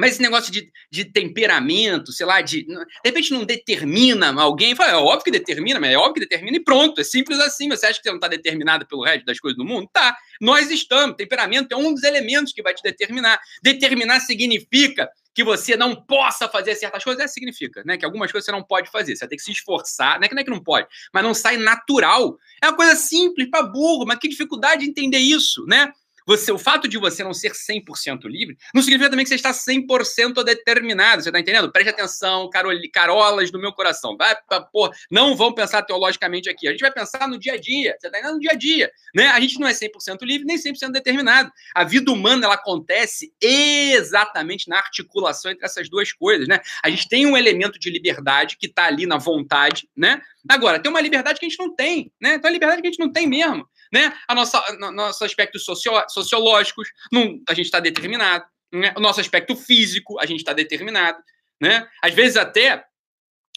mas 0.00 0.12
esse 0.12 0.22
negócio 0.22 0.52
de, 0.52 0.70
de 0.90 1.04
temperamento, 1.04 2.12
sei 2.12 2.24
lá, 2.24 2.40
de. 2.40 2.62
De 2.64 2.86
repente 3.04 3.32
não 3.32 3.44
determina 3.44 4.32
alguém. 4.40 4.76
Fala, 4.76 4.92
é 4.92 4.96
óbvio 4.96 5.24
que 5.24 5.30
determina, 5.30 5.80
mas 5.80 5.90
é 5.90 5.96
óbvio 5.96 6.14
que 6.14 6.20
determina 6.20 6.56
e 6.56 6.60
pronto. 6.60 7.00
É 7.00 7.04
simples 7.04 7.40
assim. 7.40 7.68
Você 7.68 7.86
acha 7.86 7.98
que 7.98 8.04
você 8.04 8.10
não 8.10 8.16
está 8.16 8.28
determinado 8.28 8.86
pelo 8.86 9.02
resto 9.02 9.24
das 9.24 9.40
coisas 9.40 9.58
do 9.58 9.64
mundo? 9.64 9.88
Tá. 9.92 10.16
Nós 10.40 10.70
estamos. 10.70 11.16
Temperamento 11.16 11.72
é 11.72 11.76
um 11.76 11.92
dos 11.92 12.04
elementos 12.04 12.52
que 12.52 12.62
vai 12.62 12.72
te 12.74 12.82
determinar. 12.82 13.40
Determinar 13.60 14.20
significa 14.20 15.10
que 15.34 15.42
você 15.42 15.76
não 15.76 15.94
possa 15.94 16.48
fazer 16.48 16.74
certas 16.76 17.02
coisas, 17.02 17.22
é, 17.22 17.28
significa, 17.28 17.82
né? 17.84 17.96
Que 17.96 18.04
algumas 18.04 18.30
coisas 18.30 18.44
você 18.44 18.52
não 18.52 18.62
pode 18.62 18.90
fazer, 18.90 19.14
você 19.14 19.20
vai 19.20 19.28
ter 19.28 19.36
que 19.36 19.42
se 19.42 19.52
esforçar, 19.52 20.18
não 20.18 20.24
é 20.24 20.28
que 20.28 20.34
não, 20.34 20.40
é 20.42 20.44
que 20.44 20.50
não 20.50 20.62
pode, 20.62 20.88
mas 21.12 21.22
não 21.22 21.32
sai 21.32 21.56
natural. 21.56 22.36
É 22.60 22.66
uma 22.66 22.76
coisa 22.76 22.96
simples 22.96 23.48
para 23.48 23.62
burro, 23.62 24.04
mas 24.04 24.18
que 24.18 24.28
dificuldade 24.28 24.84
de 24.84 24.90
entender 24.90 25.18
isso, 25.18 25.64
né? 25.66 25.92
Você, 26.28 26.52
o 26.52 26.58
fato 26.58 26.86
de 26.86 26.98
você 26.98 27.24
não 27.24 27.32
ser 27.32 27.52
100% 27.52 28.24
livre 28.26 28.58
não 28.74 28.82
significa 28.82 29.08
também 29.08 29.24
que 29.24 29.30
você 29.30 29.36
está 29.36 29.50
100% 29.50 30.44
determinado. 30.44 31.22
Você 31.22 31.30
está 31.30 31.40
entendendo? 31.40 31.72
Preste 31.72 31.88
atenção, 31.88 32.50
carol, 32.50 32.70
carolas 32.92 33.50
do 33.50 33.58
meu 33.58 33.72
coração. 33.72 34.14
Vai, 34.14 34.36
pô, 34.70 34.92
não 35.10 35.34
vão 35.34 35.54
pensar 35.54 35.80
teologicamente 35.80 36.50
aqui. 36.50 36.68
A 36.68 36.72
gente 36.72 36.80
vai 36.80 36.92
pensar 36.92 37.26
no 37.26 37.38
dia 37.38 37.54
a 37.54 37.56
dia. 37.56 37.96
Você 37.98 38.08
está 38.08 38.18
entendendo? 38.18 38.34
No 38.34 38.40
dia 38.40 38.50
a 38.52 38.54
dia. 38.54 38.92
Né? 39.14 39.28
A 39.28 39.40
gente 39.40 39.58
não 39.58 39.66
é 39.66 39.72
100% 39.72 40.18
livre 40.20 40.44
nem 40.46 40.58
100% 40.58 40.92
determinado. 40.92 41.50
A 41.74 41.82
vida 41.82 42.12
humana 42.12 42.44
ela 42.44 42.56
acontece 42.56 43.32
exatamente 43.40 44.68
na 44.68 44.76
articulação 44.76 45.50
entre 45.50 45.64
essas 45.64 45.88
duas 45.88 46.12
coisas. 46.12 46.46
Né? 46.46 46.60
A 46.84 46.90
gente 46.90 47.08
tem 47.08 47.24
um 47.24 47.38
elemento 47.38 47.78
de 47.78 47.88
liberdade 47.88 48.58
que 48.58 48.66
está 48.66 48.84
ali 48.84 49.06
na 49.06 49.16
vontade. 49.16 49.88
Né? 49.96 50.20
Agora, 50.46 50.78
tem 50.78 50.90
uma 50.90 51.00
liberdade 51.00 51.40
que 51.40 51.46
a 51.46 51.48
gente 51.48 51.58
não 51.58 51.74
tem. 51.74 52.12
Né? 52.20 52.34
Então, 52.34 52.50
a 52.50 52.52
liberdade 52.52 52.82
que 52.82 52.88
a 52.88 52.90
gente 52.90 53.00
não 53.00 53.10
tem 53.10 53.26
mesmo 53.26 53.66
né? 53.92 54.12
A 54.26 54.34
nossa, 54.34 54.62
no, 54.78 54.90
nossos 54.90 55.22
aspectos 55.22 55.64
socio, 55.64 55.92
sociológicos, 56.08 56.88
não, 57.12 57.40
a 57.48 57.54
gente 57.54 57.66
está 57.66 57.80
determinado. 57.80 58.44
Né? 58.72 58.92
O 58.96 59.00
nosso 59.00 59.20
aspecto 59.20 59.56
físico, 59.56 60.18
a 60.20 60.26
gente 60.26 60.40
está 60.40 60.52
determinado. 60.52 61.18
Né? 61.60 61.86
Às 62.02 62.14
vezes 62.14 62.36
até 62.36 62.84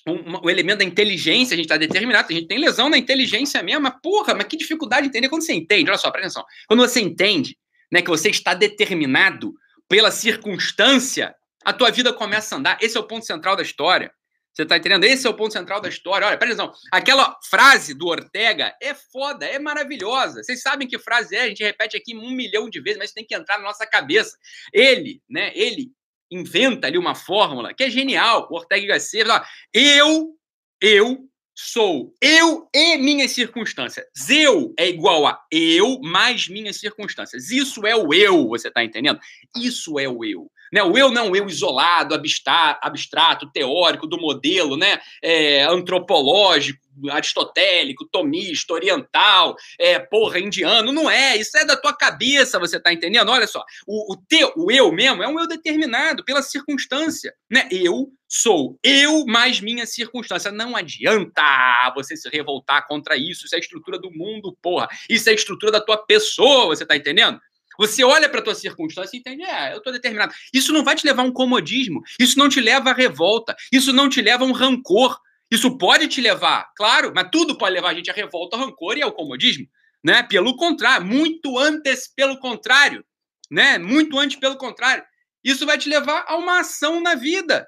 o, 0.07 0.49
elemento 0.49 0.79
da 0.79 0.85
inteligência, 0.85 1.53
a 1.53 1.57
gente 1.57 1.65
está 1.65 1.77
determinado, 1.77 2.27
a 2.29 2.33
gente 2.33 2.47
tem 2.47 2.57
lesão 2.57 2.89
na 2.89 2.97
inteligência 2.97 3.61
mesmo, 3.61 3.81
mas 3.81 3.95
porra, 4.01 4.33
mas 4.33 4.47
que 4.47 4.57
dificuldade 4.57 5.03
de 5.03 5.09
entender 5.09 5.29
quando 5.29 5.43
você 5.43 5.53
entende. 5.53 5.89
Olha 5.89 5.97
só, 5.97 6.09
presta 6.09 6.39
atenção. 6.39 6.45
Quando 6.67 6.79
você 6.79 6.99
entende 6.99 7.57
né, 7.91 8.01
que 8.01 8.09
você 8.09 8.29
está 8.29 8.53
determinado 8.53 9.53
pela 9.87 10.09
circunstância, 10.09 11.35
a 11.63 11.73
tua 11.73 11.91
vida 11.91 12.11
começa 12.13 12.55
a 12.55 12.57
andar. 12.57 12.77
Esse 12.81 12.97
é 12.97 12.99
o 12.99 13.03
ponto 13.07 13.25
central 13.25 13.55
da 13.55 13.61
história. 13.61 14.11
Você 14.53 14.65
tá 14.65 14.77
entendendo? 14.77 15.05
Esse 15.05 15.25
é 15.25 15.29
o 15.29 15.33
ponto 15.33 15.53
central 15.53 15.79
da 15.79 15.87
história. 15.87 16.27
Olha, 16.27 16.37
presta 16.37 16.63
atenção. 16.63 16.81
Aquela 16.91 17.37
frase 17.49 17.93
do 17.93 18.07
Ortega 18.07 18.75
é 18.81 18.93
foda, 18.93 19.45
é 19.45 19.57
maravilhosa. 19.57 20.43
Vocês 20.43 20.61
sabem 20.61 20.87
que 20.87 20.99
frase 20.99 21.35
é, 21.35 21.43
a 21.43 21.47
gente 21.47 21.63
repete 21.63 21.95
aqui 21.95 22.15
um 22.15 22.31
milhão 22.31 22.69
de 22.69 22.81
vezes, 22.81 22.99
mas 22.99 23.13
tem 23.13 23.25
que 23.25 23.33
entrar 23.33 23.57
na 23.57 23.63
nossa 23.63 23.85
cabeça. 23.87 24.37
Ele, 24.73 25.21
né, 25.29 25.51
ele 25.55 25.91
inventa 26.29 26.87
ali 26.87 26.97
uma 26.97 27.15
fórmula 27.15 27.73
que 27.73 27.83
é 27.83 27.89
genial. 27.89 28.47
O 28.51 28.55
Ortega 28.55 28.87
Gasset, 28.87 29.25
eu, 29.73 30.35
eu 30.81 31.31
sou 31.55 32.15
eu 32.21 32.67
e 32.73 32.97
minhas 32.97 33.31
circunstâncias. 33.31 34.05
Eu 34.29 34.73
é 34.77 34.87
igual 34.87 35.27
a 35.27 35.39
eu 35.51 35.99
mais 36.01 36.47
minhas 36.47 36.77
circunstâncias. 36.77 37.51
Isso 37.51 37.85
é 37.85 37.95
o 37.95 38.13
eu, 38.13 38.47
você 38.47 38.71
tá 38.71 38.83
entendendo? 38.83 39.19
Isso 39.55 39.99
é 39.99 40.07
o 40.07 40.25
eu. 40.25 40.51
Né? 40.71 40.81
O 40.83 40.97
eu 40.97 41.11
não 41.11 41.31
o 41.31 41.35
eu 41.35 41.47
isolado, 41.47 42.15
abstrato, 42.15 43.51
teórico, 43.51 44.07
do 44.07 44.17
modelo 44.17 44.77
né? 44.77 44.99
É, 45.21 45.63
antropológico, 45.63 46.79
aristotélico, 47.09 48.05
tomista, 48.05 48.73
oriental, 48.73 49.55
é, 49.79 49.99
porra, 49.99 50.39
indiano. 50.39 50.91
Não 50.91 51.09
é, 51.09 51.37
isso 51.37 51.57
é 51.57 51.65
da 51.65 51.75
tua 51.75 51.93
cabeça, 51.93 52.59
você 52.59 52.79
tá 52.79 52.91
entendendo? 52.93 53.29
Olha 53.29 53.47
só, 53.47 53.63
o, 53.87 54.13
o 54.13 54.17
teu, 54.27 54.51
o 54.55 54.71
eu 54.71 54.91
mesmo, 54.91 55.23
é 55.23 55.27
um 55.27 55.39
eu 55.39 55.47
determinado 55.47 56.23
pela 56.23 56.41
circunstância. 56.41 57.33
Né? 57.49 57.67
Eu 57.71 58.09
sou 58.27 58.79
eu 58.81 59.25
mais 59.25 59.59
minha 59.59 59.85
circunstância. 59.85 60.51
Não 60.51 60.75
adianta 60.75 61.91
você 61.95 62.15
se 62.15 62.29
revoltar 62.29 62.87
contra 62.87 63.17
isso. 63.17 63.45
Isso 63.45 63.55
é 63.55 63.57
a 63.57 63.59
estrutura 63.59 63.99
do 63.99 64.09
mundo, 64.09 64.57
porra. 64.61 64.87
Isso 65.09 65.27
é 65.27 65.33
a 65.33 65.35
estrutura 65.35 65.71
da 65.71 65.81
tua 65.81 65.97
pessoa, 65.97 66.67
você 66.67 66.85
tá 66.85 66.95
entendendo? 66.95 67.39
Você 67.77 68.03
olha 68.03 68.29
para 68.29 68.39
a 68.39 68.43
tua 68.43 68.55
circunstância 68.55 69.15
e 69.15 69.19
entende, 69.19 69.43
é, 69.43 69.73
eu 69.73 69.77
estou 69.77 69.91
determinado. 69.91 70.33
Isso 70.53 70.73
não 70.73 70.83
vai 70.83 70.95
te 70.95 71.05
levar 71.05 71.23
a 71.23 71.25
um 71.25 71.31
comodismo, 71.31 72.01
isso 72.19 72.37
não 72.37 72.49
te 72.49 72.59
leva 72.59 72.91
a 72.91 72.93
revolta, 72.93 73.55
isso 73.71 73.93
não 73.93 74.09
te 74.09 74.21
leva 74.21 74.43
a 74.43 74.47
um 74.47 74.51
rancor. 74.51 75.19
Isso 75.51 75.77
pode 75.77 76.07
te 76.07 76.21
levar, 76.21 76.71
claro, 76.77 77.11
mas 77.13 77.27
tudo 77.29 77.57
pode 77.57 77.73
levar 77.73 77.89
a 77.89 77.93
gente 77.93 78.09
a 78.09 78.13
revolta, 78.13 78.55
ao 78.55 78.63
rancor 78.63 78.97
e 78.97 79.01
ao 79.01 79.11
comodismo, 79.11 79.67
né? 80.01 80.23
Pelo 80.23 80.55
contrário, 80.55 81.05
muito 81.05 81.59
antes 81.59 82.07
pelo 82.07 82.39
contrário, 82.39 83.03
né? 83.49 83.77
Muito 83.77 84.17
antes 84.17 84.39
pelo 84.39 84.55
contrário. 84.55 85.03
Isso 85.43 85.65
vai 85.65 85.77
te 85.77 85.89
levar 85.89 86.23
a 86.25 86.37
uma 86.37 86.61
ação 86.61 87.01
na 87.01 87.15
vida, 87.15 87.67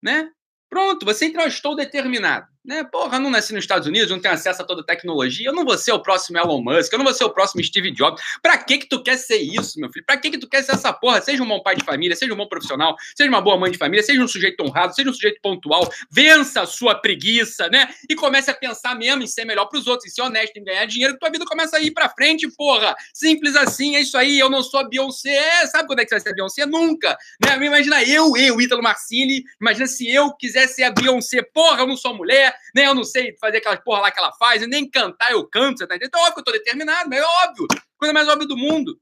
né? 0.00 0.30
Pronto, 0.70 1.04
você 1.04 1.26
entra, 1.26 1.42
eu 1.42 1.48
estou 1.48 1.74
determinado. 1.74 2.46
Né? 2.64 2.82
Porra, 2.82 3.18
não 3.18 3.30
nasci 3.30 3.52
nos 3.52 3.64
Estados 3.64 3.86
Unidos, 3.86 4.08
não 4.08 4.18
tenho 4.18 4.32
acesso 4.32 4.62
a 4.62 4.64
toda 4.64 4.80
a 4.80 4.84
tecnologia, 4.84 5.48
eu 5.48 5.52
não 5.52 5.66
vou 5.66 5.76
ser 5.76 5.92
o 5.92 6.00
próximo 6.00 6.38
Elon 6.38 6.62
Musk, 6.62 6.90
eu 6.90 6.98
não 6.98 7.04
vou 7.04 7.12
ser 7.12 7.24
o 7.24 7.30
próximo 7.30 7.62
Steve 7.62 7.90
Jobs. 7.90 8.22
Pra 8.40 8.56
que 8.56 8.78
que 8.78 8.88
tu 8.88 9.02
quer 9.02 9.18
ser 9.18 9.36
isso, 9.36 9.78
meu 9.78 9.92
filho? 9.92 10.04
Pra 10.06 10.16
que 10.16 10.30
que 10.30 10.38
tu 10.38 10.48
quer 10.48 10.62
ser 10.64 10.72
essa 10.72 10.90
porra? 10.90 11.20
Seja 11.20 11.42
um 11.42 11.46
bom 11.46 11.62
pai 11.62 11.76
de 11.76 11.84
família, 11.84 12.16
seja 12.16 12.32
um 12.32 12.36
bom 12.36 12.48
profissional, 12.48 12.96
seja 13.14 13.28
uma 13.28 13.42
boa 13.42 13.58
mãe 13.58 13.70
de 13.70 13.76
família, 13.76 14.02
seja 14.02 14.18
um 14.22 14.26
sujeito 14.26 14.62
honrado, 14.62 14.94
seja 14.94 15.10
um 15.10 15.12
sujeito 15.12 15.40
pontual, 15.42 15.92
vença 16.10 16.62
a 16.62 16.66
sua 16.66 16.94
preguiça, 16.94 17.68
né? 17.68 17.86
E 18.08 18.14
comece 18.14 18.50
a 18.50 18.54
pensar 18.54 18.94
mesmo 18.94 19.22
em 19.22 19.26
ser 19.26 19.44
melhor 19.44 19.66
pros 19.66 19.86
outros, 19.86 20.10
em 20.10 20.14
ser 20.14 20.22
honesto, 20.22 20.56
em 20.56 20.64
ganhar 20.64 20.86
dinheiro, 20.86 21.12
que 21.12 21.20
tua 21.20 21.30
vida 21.30 21.44
começa 21.44 21.76
a 21.76 21.80
ir 21.80 21.90
pra 21.90 22.08
frente, 22.08 22.50
porra. 22.56 22.94
Simples 23.12 23.56
assim, 23.56 23.96
é 23.96 24.00
isso 24.00 24.16
aí, 24.16 24.38
eu 24.38 24.48
não 24.48 24.62
sou 24.62 24.80
a 24.80 24.88
Beyoncé. 24.88 25.34
É, 25.34 25.66
sabe 25.66 25.86
quando 25.86 25.98
é 25.98 26.04
que 26.04 26.08
você 26.08 26.14
vai 26.14 26.20
ser 26.22 26.30
a 26.30 26.34
Beyoncé? 26.34 26.64
Nunca, 26.64 27.18
né? 27.44 27.66
Imagina 27.66 28.02
eu, 28.02 28.34
eu, 28.38 28.58
Ítalo 28.58 28.82
Marcini, 28.82 29.44
imagina 29.60 29.86
se 29.86 30.10
eu 30.10 30.32
quisesse 30.32 30.76
ser 30.76 30.84
a 30.84 30.90
Beyoncé. 30.90 31.42
Porra, 31.42 31.82
eu 31.82 31.86
não 31.86 31.96
sou 31.96 32.14
mulher, 32.14 32.53
né? 32.74 32.86
Eu 32.86 32.94
não 32.94 33.04
sei 33.04 33.36
fazer 33.38 33.58
aquelas 33.58 33.82
porra 33.82 34.02
lá 34.02 34.10
que 34.10 34.18
ela 34.18 34.32
faz, 34.32 34.66
nem 34.66 34.88
cantar 34.88 35.32
eu 35.32 35.46
canto, 35.48 35.78
você 35.78 35.86
tá 35.86 35.96
entendendo? 35.96 36.08
Então, 36.08 36.20
óbvio 36.20 36.34
que 36.34 36.40
eu 36.40 36.44
tô 36.44 36.52
determinado, 36.52 37.08
mas 37.08 37.18
é 37.18 37.24
óbvio. 37.24 37.66
Coisa 37.96 38.12
mais 38.12 38.28
óbvia 38.28 38.46
do 38.46 38.56
mundo. 38.56 38.98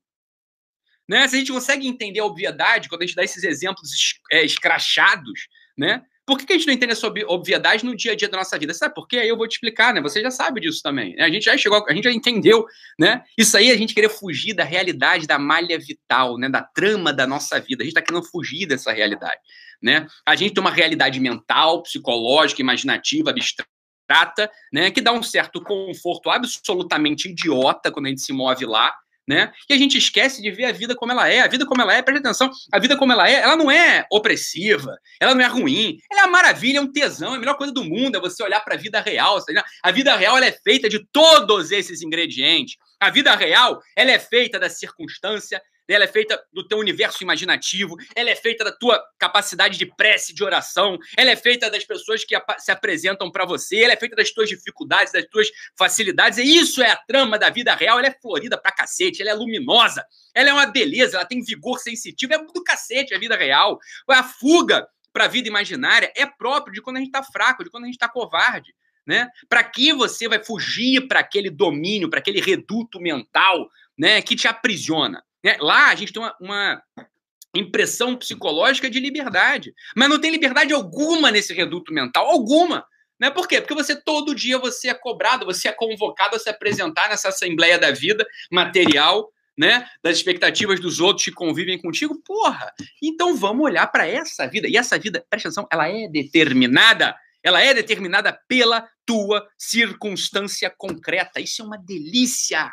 Né? 1.08 1.26
Se 1.28 1.36
a 1.36 1.38
gente 1.38 1.52
consegue 1.52 1.86
entender 1.86 2.20
a 2.20 2.24
obviedade, 2.24 2.88
quando 2.88 3.02
a 3.02 3.06
gente 3.06 3.16
dá 3.16 3.24
esses 3.24 3.42
exemplos 3.44 3.90
é, 4.30 4.44
escrachados, 4.44 5.48
né? 5.76 6.04
Por 6.24 6.38
que, 6.38 6.52
a 6.52 6.56
gente 6.56 6.66
não 6.68 6.74
entende 6.74 6.92
essa 6.92 7.06
obviedade 7.06 7.84
no 7.84 7.96
dia 7.96 8.12
a 8.12 8.14
dia 8.14 8.28
da 8.28 8.38
nossa 8.38 8.56
vida? 8.56 8.72
Sabe 8.72 8.94
por 8.94 9.08
quê? 9.08 9.18
Aí 9.18 9.28
eu 9.28 9.36
vou 9.36 9.48
te 9.48 9.54
explicar, 9.54 9.92
né? 9.92 10.00
Você 10.00 10.22
já 10.22 10.30
sabe 10.30 10.60
disso 10.60 10.80
também. 10.80 11.16
Né? 11.16 11.24
A 11.24 11.28
gente 11.28 11.44
já 11.44 11.56
chegou, 11.56 11.84
a 11.88 11.92
gente 11.92 12.04
já 12.04 12.12
entendeu, 12.12 12.64
né? 12.98 13.24
Isso 13.36 13.56
aí 13.56 13.72
a 13.72 13.76
gente 13.76 13.92
querer 13.92 14.08
fugir 14.08 14.54
da 14.54 14.62
realidade 14.62 15.26
da 15.26 15.36
malha 15.36 15.76
vital, 15.78 16.38
né? 16.38 16.48
Da 16.48 16.62
trama 16.62 17.12
da 17.12 17.26
nossa 17.26 17.58
vida. 17.58 17.82
A 17.82 17.84
gente 17.84 17.96
está 17.96 18.00
querendo 18.00 18.24
fugir 18.24 18.66
dessa 18.66 18.92
realidade, 18.92 19.40
né? 19.82 20.06
A 20.26 20.36
gente 20.36 20.54
tem 20.54 20.60
uma 20.60 20.70
realidade 20.70 21.18
mental, 21.18 21.82
psicológica, 21.82 22.62
imaginativa, 22.62 23.30
abstrata 23.30 23.70
trata, 24.12 24.50
né, 24.70 24.90
que 24.90 25.00
dá 25.00 25.12
um 25.12 25.22
certo 25.22 25.62
conforto 25.62 26.28
absolutamente 26.28 27.30
idiota 27.30 27.90
quando 27.90 28.06
a 28.06 28.08
gente 28.10 28.20
se 28.20 28.32
move 28.32 28.66
lá, 28.66 28.92
né? 29.26 29.52
E 29.70 29.72
a 29.72 29.78
gente 29.78 29.96
esquece 29.96 30.42
de 30.42 30.50
ver 30.50 30.64
a 30.64 30.72
vida 30.72 30.96
como 30.96 31.12
ela 31.12 31.28
é. 31.28 31.40
A 31.40 31.46
vida 31.46 31.64
como 31.64 31.80
ela 31.80 31.94
é, 31.94 32.02
presta 32.02 32.28
atenção, 32.28 32.50
a 32.72 32.78
vida 32.78 32.96
como 32.96 33.12
ela 33.12 33.30
é, 33.30 33.34
ela 33.34 33.56
não 33.56 33.70
é 33.70 34.04
opressiva, 34.10 34.98
ela 35.20 35.34
não 35.34 35.40
é 35.40 35.46
ruim, 35.46 35.96
ela 36.10 36.22
é 36.22 36.24
uma 36.24 36.32
maravilha, 36.32 36.78
é 36.78 36.80
um 36.80 36.90
tesão, 36.92 37.32
é 37.32 37.36
a 37.36 37.40
melhor 37.40 37.56
coisa 37.56 37.72
do 37.72 37.84
mundo, 37.84 38.16
é 38.16 38.20
você 38.20 38.42
olhar 38.42 38.60
para 38.60 38.74
a 38.74 38.78
vida 38.78 39.00
real. 39.00 39.38
A 39.82 39.92
vida 39.92 40.14
real 40.16 40.36
ela 40.36 40.46
é 40.46 40.52
feita 40.52 40.88
de 40.88 41.06
todos 41.12 41.70
esses 41.70 42.02
ingredientes. 42.02 42.76
A 43.00 43.10
vida 43.10 43.34
real 43.34 43.80
ela 43.96 44.10
é 44.10 44.18
feita 44.18 44.58
da 44.58 44.68
circunstância, 44.68 45.62
ela 45.94 46.04
é 46.04 46.08
feita 46.08 46.42
do 46.52 46.66
teu 46.66 46.78
universo 46.78 47.22
imaginativo, 47.22 47.96
ela 48.14 48.30
é 48.30 48.36
feita 48.36 48.64
da 48.64 48.72
tua 48.72 49.02
capacidade 49.18 49.78
de 49.78 49.86
prece, 49.86 50.34
de 50.34 50.42
oração, 50.42 50.98
ela 51.16 51.30
é 51.30 51.36
feita 51.36 51.70
das 51.70 51.84
pessoas 51.84 52.24
que 52.24 52.34
se 52.58 52.70
apresentam 52.70 53.30
para 53.30 53.44
você, 53.44 53.82
ela 53.82 53.92
é 53.92 53.96
feita 53.96 54.16
das 54.16 54.30
tuas 54.30 54.48
dificuldades, 54.48 55.12
das 55.12 55.24
tuas 55.26 55.48
facilidades, 55.76 56.38
e 56.38 56.42
isso 56.42 56.82
é 56.82 56.90
a 56.90 56.96
trama 56.96 57.38
da 57.38 57.50
vida 57.50 57.74
real, 57.74 57.98
ela 57.98 58.08
é 58.08 58.18
florida 58.20 58.56
pra 58.58 58.72
cacete, 58.72 59.22
ela 59.22 59.30
é 59.30 59.34
luminosa, 59.34 60.04
ela 60.34 60.50
é 60.50 60.52
uma 60.52 60.66
beleza, 60.66 61.16
ela 61.16 61.26
tem 61.26 61.42
vigor 61.42 61.78
sensitivo, 61.78 62.34
é 62.34 62.38
do 62.38 62.64
cacete 62.64 63.14
a 63.14 63.18
vida 63.18 63.36
real. 63.36 63.78
A 64.08 64.22
fuga 64.22 64.86
para 65.12 65.24
a 65.24 65.28
vida 65.28 65.48
imaginária 65.48 66.12
é 66.16 66.26
próprio 66.26 66.72
de 66.72 66.80
quando 66.80 66.96
a 66.96 67.00
gente 67.00 67.08
está 67.08 67.22
fraco, 67.22 67.64
de 67.64 67.70
quando 67.70 67.84
a 67.84 67.86
gente 67.86 67.96
está 67.96 68.08
covarde. 68.08 68.74
Né? 69.04 69.28
Para 69.48 69.64
que 69.64 69.92
você 69.92 70.28
vai 70.28 70.42
fugir 70.42 71.08
para 71.08 71.20
aquele 71.20 71.50
domínio, 71.50 72.08
para 72.08 72.20
aquele 72.20 72.40
reduto 72.40 73.00
mental, 73.00 73.68
né, 73.98 74.22
que 74.22 74.36
te 74.36 74.46
aprisiona? 74.46 75.22
Né? 75.44 75.56
Lá 75.60 75.88
a 75.88 75.94
gente 75.94 76.12
tem 76.12 76.22
uma, 76.22 76.36
uma 76.40 76.82
impressão 77.54 78.16
psicológica 78.16 78.88
de 78.88 78.98
liberdade, 78.98 79.74
mas 79.96 80.08
não 80.08 80.20
tem 80.20 80.30
liberdade 80.30 80.72
alguma 80.72 81.30
nesse 81.30 81.52
reduto 81.52 81.92
mental, 81.92 82.26
alguma. 82.26 82.84
Né? 83.20 83.30
Por 83.30 83.46
quê? 83.46 83.60
Porque 83.60 83.74
você 83.74 83.94
todo 83.94 84.34
dia 84.34 84.58
você 84.58 84.88
é 84.88 84.94
cobrado, 84.94 85.46
você 85.46 85.68
é 85.68 85.72
convocado 85.72 86.36
a 86.36 86.38
se 86.38 86.48
apresentar 86.48 87.08
nessa 87.08 87.28
assembleia 87.28 87.78
da 87.78 87.90
vida 87.90 88.26
material, 88.50 89.30
né? 89.56 89.86
Das 90.02 90.16
expectativas 90.16 90.80
dos 90.80 90.98
outros 90.98 91.26
que 91.26 91.32
convivem 91.32 91.80
contigo. 91.80 92.20
Porra! 92.24 92.72
Então 93.02 93.36
vamos 93.36 93.64
olhar 93.64 93.86
para 93.86 94.06
essa 94.06 94.46
vida. 94.46 94.66
E 94.66 94.76
essa 94.76 94.98
vida, 94.98 95.24
presta 95.28 95.48
atenção, 95.48 95.68
ela 95.70 95.88
é 95.88 96.08
determinada. 96.08 97.14
Ela 97.42 97.60
é 97.60 97.74
determinada 97.74 98.32
pela 98.48 98.88
tua 99.04 99.46
circunstância 99.58 100.72
concreta. 100.76 101.40
Isso 101.40 101.62
é 101.62 101.64
uma 101.64 101.76
delícia. 101.76 102.72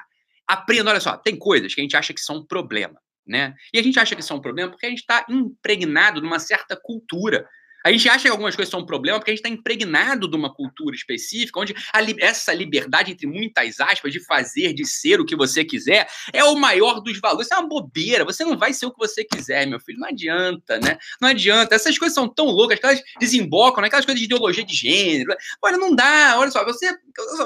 Aprenda, 0.49 0.89
olha 0.89 0.99
só, 0.99 1.15
tem 1.15 1.37
coisas 1.37 1.75
que 1.75 1.79
a 1.79 1.83
gente 1.83 1.95
acha 1.95 2.11
que 2.11 2.19
são 2.19 2.37
um 2.37 2.45
problema, 2.45 2.99
né? 3.25 3.53
E 3.71 3.77
a 3.77 3.83
gente 3.83 3.99
acha 3.99 4.15
que 4.15 4.23
são 4.23 4.37
um 4.37 4.41
problema 4.41 4.71
porque 4.71 4.87
a 4.87 4.89
gente 4.89 5.01
está 5.01 5.23
impregnado 5.29 6.19
numa 6.19 6.39
certa 6.39 6.75
cultura. 6.75 7.47
A 7.85 7.91
gente 7.91 8.09
acha 8.09 8.23
que 8.23 8.29
algumas 8.29 8.55
coisas 8.55 8.69
são 8.69 8.81
um 8.81 8.85
problema 8.85 9.17
porque 9.19 9.31
a 9.31 9.33
gente 9.33 9.43
está 9.45 9.49
impregnado 9.49 10.29
de 10.29 10.35
uma 10.35 10.53
cultura 10.53 10.95
específica, 10.95 11.59
onde 11.59 11.75
essa 12.19 12.53
liberdade, 12.53 13.11
entre 13.11 13.25
muitas 13.25 13.79
aspas, 13.79 14.11
de 14.11 14.19
fazer, 14.19 14.73
de 14.73 14.85
ser 14.85 15.21
o 15.21 15.25
que 15.25 15.35
você 15.35 15.63
quiser, 15.63 16.07
é 16.33 16.43
o 16.43 16.55
maior 16.55 16.99
dos 16.99 17.19
valores. 17.19 17.47
Isso 17.47 17.53
é 17.53 17.57
uma 17.57 17.69
bobeira. 17.69 18.25
Você 18.25 18.43
não 18.43 18.57
vai 18.57 18.73
ser 18.73 18.85
o 18.85 18.91
que 18.91 18.97
você 18.97 19.23
quiser, 19.23 19.65
meu 19.65 19.79
filho. 19.79 19.99
Não 19.99 20.09
adianta, 20.09 20.77
né? 20.79 20.97
Não 21.21 21.29
adianta. 21.29 21.73
Essas 21.73 21.97
coisas 21.97 22.13
são 22.13 22.27
tão 22.27 22.47
loucas 22.47 22.79
que 22.79 22.85
elas 22.85 23.01
desembocam 23.19 23.81
naquelas 23.81 24.05
coisas 24.05 24.19
de 24.19 24.25
ideologia 24.25 24.63
de 24.63 24.75
gênero. 24.75 25.33
Olha, 25.61 25.77
não 25.77 25.95
dá. 25.95 26.35
Olha 26.37 26.51
só, 26.51 26.65
você, 26.65 26.93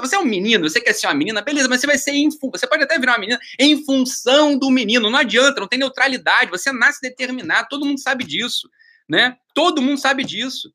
você 0.00 0.16
é 0.16 0.18
um 0.18 0.24
menino, 0.24 0.68
você 0.68 0.80
quer 0.80 0.92
ser 0.94 1.06
uma 1.06 1.14
menina, 1.14 1.42
beleza, 1.42 1.68
mas 1.68 1.80
você 1.80 1.86
vai 1.86 1.98
ser 1.98 2.12
em 2.12 2.28
Você 2.28 2.66
pode 2.66 2.82
até 2.82 2.98
virar 2.98 3.12
uma 3.12 3.18
menina 3.20 3.38
em 3.58 3.84
função 3.84 4.58
do 4.58 4.68
menino. 4.70 5.08
Não 5.10 5.18
adianta, 5.18 5.60
não 5.60 5.68
tem 5.68 5.78
neutralidade. 5.78 6.50
Você 6.50 6.72
nasce 6.72 7.00
determinado, 7.00 7.68
todo 7.70 7.86
mundo 7.86 8.00
sabe 8.00 8.24
disso 8.24 8.68
né? 9.08 9.36
Todo 9.54 9.82
mundo 9.82 9.98
sabe 9.98 10.24
disso. 10.24 10.72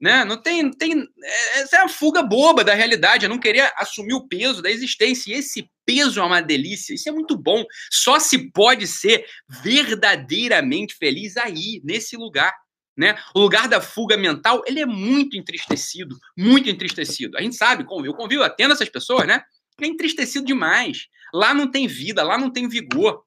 Né? 0.00 0.24
Não 0.24 0.40
tem, 0.40 0.70
tem. 0.70 1.08
Essa 1.54 1.78
é 1.78 1.80
a 1.80 1.88
fuga 1.88 2.22
boba 2.22 2.62
da 2.62 2.72
realidade, 2.72 3.24
é 3.24 3.28
não 3.28 3.38
querer 3.38 3.72
assumir 3.76 4.14
o 4.14 4.28
peso 4.28 4.62
da 4.62 4.70
existência. 4.70 5.30
E 5.30 5.38
esse 5.38 5.68
peso 5.84 6.20
é 6.20 6.22
uma 6.22 6.40
delícia, 6.40 6.94
isso 6.94 7.08
é 7.08 7.12
muito 7.12 7.36
bom. 7.36 7.64
Só 7.90 8.20
se 8.20 8.50
pode 8.52 8.86
ser 8.86 9.24
verdadeiramente 9.62 10.94
feliz 10.94 11.36
aí, 11.36 11.80
nesse 11.82 12.16
lugar. 12.16 12.54
Né? 12.96 13.16
O 13.32 13.40
lugar 13.40 13.68
da 13.68 13.80
fuga 13.80 14.16
mental, 14.16 14.62
ele 14.66 14.80
é 14.80 14.86
muito 14.86 15.36
entristecido, 15.36 16.18
muito 16.36 16.68
entristecido. 16.68 17.36
A 17.36 17.42
gente 17.42 17.54
sabe, 17.54 17.86
eu 18.04 18.14
convivo 18.14 18.42
atendo 18.42 18.74
essas 18.74 18.88
pessoas, 18.88 19.26
né? 19.26 19.42
É 19.80 19.86
entristecido 19.86 20.44
demais. 20.44 21.06
Lá 21.32 21.54
não 21.54 21.70
tem 21.70 21.86
vida, 21.86 22.24
lá 22.24 22.36
não 22.36 22.50
tem 22.50 22.68
vigor. 22.68 23.22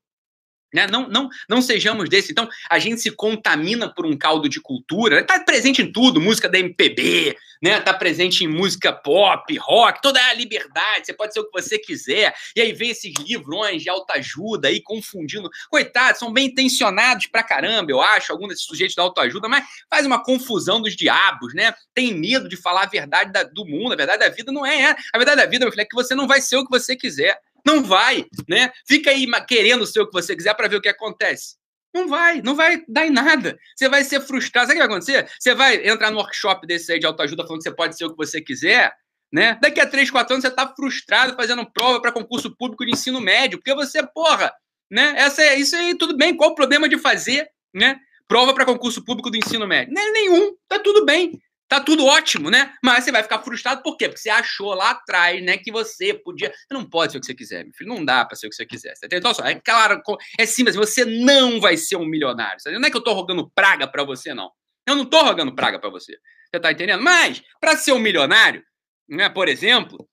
Né? 0.73 0.87
Não, 0.87 1.07
não, 1.07 1.29
não 1.49 1.61
sejamos 1.61 2.09
desse. 2.09 2.31
Então, 2.31 2.47
a 2.69 2.79
gente 2.79 3.01
se 3.01 3.11
contamina 3.11 3.93
por 3.93 4.05
um 4.05 4.17
caldo 4.17 4.47
de 4.47 4.61
cultura. 4.61 5.19
Está 5.19 5.39
presente 5.39 5.81
em 5.81 5.91
tudo, 5.91 6.21
música 6.21 6.47
da 6.47 6.57
MPB, 6.59 7.35
né? 7.61 7.79
Tá 7.79 7.93
presente 7.93 8.43
em 8.43 8.47
música 8.47 8.91
pop, 8.91 9.57
rock, 9.57 10.01
toda 10.01 10.23
a 10.27 10.33
liberdade. 10.33 11.05
Você 11.05 11.13
pode 11.13 11.33
ser 11.33 11.41
o 11.41 11.45
que 11.45 11.61
você 11.61 11.77
quiser. 11.77 12.33
E 12.55 12.61
aí 12.61 12.73
vem 12.73 12.89
esses 12.89 13.13
livrões 13.19 13.83
de 13.83 13.89
autoajuda 13.89 14.69
aí 14.69 14.81
confundindo. 14.81 15.49
Coitados, 15.69 16.19
são 16.19 16.31
bem 16.31 16.47
intencionados 16.47 17.27
pra 17.27 17.43
caramba, 17.43 17.91
eu 17.91 18.01
acho, 18.01 18.31
alguns 18.31 18.49
desses 18.49 18.65
sujeitos 18.65 18.95
da 18.95 19.03
autoajuda, 19.03 19.47
mas 19.47 19.65
faz 19.89 20.05
uma 20.05 20.23
confusão 20.23 20.81
dos 20.81 20.95
diabos, 20.95 21.53
né? 21.53 21.73
Tem 21.93 22.13
medo 22.13 22.47
de 22.47 22.55
falar 22.55 22.83
a 22.83 22.87
verdade 22.87 23.31
da, 23.31 23.43
do 23.43 23.65
mundo, 23.65 23.93
a 23.93 23.95
verdade 23.95 24.19
da 24.19 24.29
vida 24.29 24.51
não 24.51 24.65
é. 24.65 24.95
A 25.13 25.17
verdade 25.17 25.41
da 25.41 25.45
vida, 25.45 25.65
meu 25.65 25.71
filho, 25.71 25.81
é 25.81 25.85
que 25.85 25.95
você 25.95 26.15
não 26.15 26.27
vai 26.27 26.41
ser 26.41 26.57
o 26.57 26.65
que 26.65 26.71
você 26.71 26.95
quiser. 26.95 27.37
Não 27.65 27.83
vai, 27.83 28.25
né? 28.47 28.71
Fica 28.87 29.11
aí 29.11 29.25
querendo 29.47 29.85
ser 29.85 30.01
o 30.01 30.07
que 30.07 30.13
você 30.13 30.35
quiser 30.35 30.53
para 30.55 30.67
ver 30.67 30.77
o 30.77 30.81
que 30.81 30.89
acontece. 30.89 31.55
Não 31.93 32.07
vai, 32.07 32.41
não 32.41 32.55
vai 32.55 32.83
dar 32.87 33.05
em 33.05 33.09
nada. 33.09 33.57
Você 33.75 33.89
vai 33.89 34.03
ser 34.03 34.21
frustrado. 34.21 34.67
Sabe 34.67 34.79
o 34.79 34.81
que 34.81 34.87
vai 34.87 34.97
acontecer? 34.97 35.29
Você 35.39 35.53
vai 35.53 35.87
entrar 35.87 36.09
no 36.09 36.17
workshop 36.17 36.65
desse 36.65 36.91
aí 36.91 36.99
de 36.99 37.05
autoajuda 37.05 37.43
falando 37.43 37.61
que 37.61 37.69
você 37.69 37.75
pode 37.75 37.97
ser 37.97 38.05
o 38.05 38.11
que 38.11 38.17
você 38.17 38.41
quiser, 38.41 38.93
né? 39.31 39.57
Daqui 39.61 39.81
a 39.81 39.87
três, 39.87 40.09
quatro 40.09 40.33
anos 40.33 40.43
você 40.43 40.51
tá 40.51 40.73
frustrado 40.73 41.35
fazendo 41.35 41.69
prova 41.69 42.01
para 42.01 42.11
concurso 42.11 42.55
público 42.55 42.85
de 42.85 42.91
ensino 42.91 43.19
médio, 43.19 43.57
porque 43.57 43.73
você, 43.73 44.05
porra, 44.05 44.53
né? 44.89 45.13
Essa 45.17 45.41
é, 45.43 45.59
isso 45.59 45.75
aí, 45.75 45.95
tudo 45.95 46.15
bem. 46.15 46.35
Qual 46.35 46.51
o 46.51 46.55
problema 46.55 46.87
de 46.87 46.97
fazer, 46.97 47.49
né? 47.73 47.99
Prova 48.27 48.53
para 48.53 48.65
concurso 48.65 49.03
público 49.03 49.29
do 49.29 49.37
ensino 49.37 49.67
médio? 49.67 49.97
É 49.97 50.11
nenhum, 50.11 50.55
tá 50.67 50.79
tudo 50.79 51.05
bem. 51.05 51.37
Tá 51.71 51.79
tudo 51.79 52.05
ótimo, 52.05 52.51
né? 52.51 52.73
Mas 52.83 53.05
você 53.05 53.13
vai 53.13 53.23
ficar 53.23 53.39
frustrado 53.39 53.81
por 53.81 53.95
quê? 53.95 54.09
Porque 54.09 54.19
você 54.19 54.29
achou 54.29 54.73
lá 54.73 54.89
atrás, 54.89 55.41
né, 55.41 55.57
que 55.57 55.71
você 55.71 56.13
podia. 56.13 56.49
Você 56.51 56.73
não 56.73 56.83
pode 56.83 57.13
ser 57.13 57.17
o 57.17 57.21
que 57.21 57.27
você 57.27 57.33
quiser, 57.33 57.63
meu 57.63 57.73
filho. 57.73 57.87
Não 57.87 58.03
dá 58.03 58.25
para 58.25 58.35
ser 58.35 58.47
o 58.47 58.49
que 58.49 58.57
você 58.57 58.65
quiser. 58.65 58.93
Então, 59.09 59.33
só, 59.33 59.45
é 59.45 59.55
claro, 59.55 60.01
é 60.37 60.45
simples, 60.45 60.75
você 60.75 61.05
não 61.05 61.61
vai 61.61 61.77
ser 61.77 61.95
um 61.95 62.03
milionário. 62.03 62.57
Não 62.65 62.85
é 62.85 62.91
que 62.91 62.97
eu 62.97 63.01
tô 63.01 63.13
rogando 63.13 63.49
praga 63.55 63.87
para 63.87 64.03
você, 64.03 64.33
não. 64.33 64.51
Eu 64.85 64.95
não 64.95 65.05
tô 65.05 65.23
rogando 65.23 65.55
praga 65.55 65.79
para 65.79 65.89
você. 65.89 66.17
Você 66.51 66.59
tá 66.59 66.73
entendendo? 66.73 67.01
Mas, 67.01 67.41
para 67.61 67.77
ser 67.77 67.93
um 67.93 67.99
milionário, 67.99 68.61
né, 69.07 69.29
por 69.29 69.47
exemplo, 69.47 70.05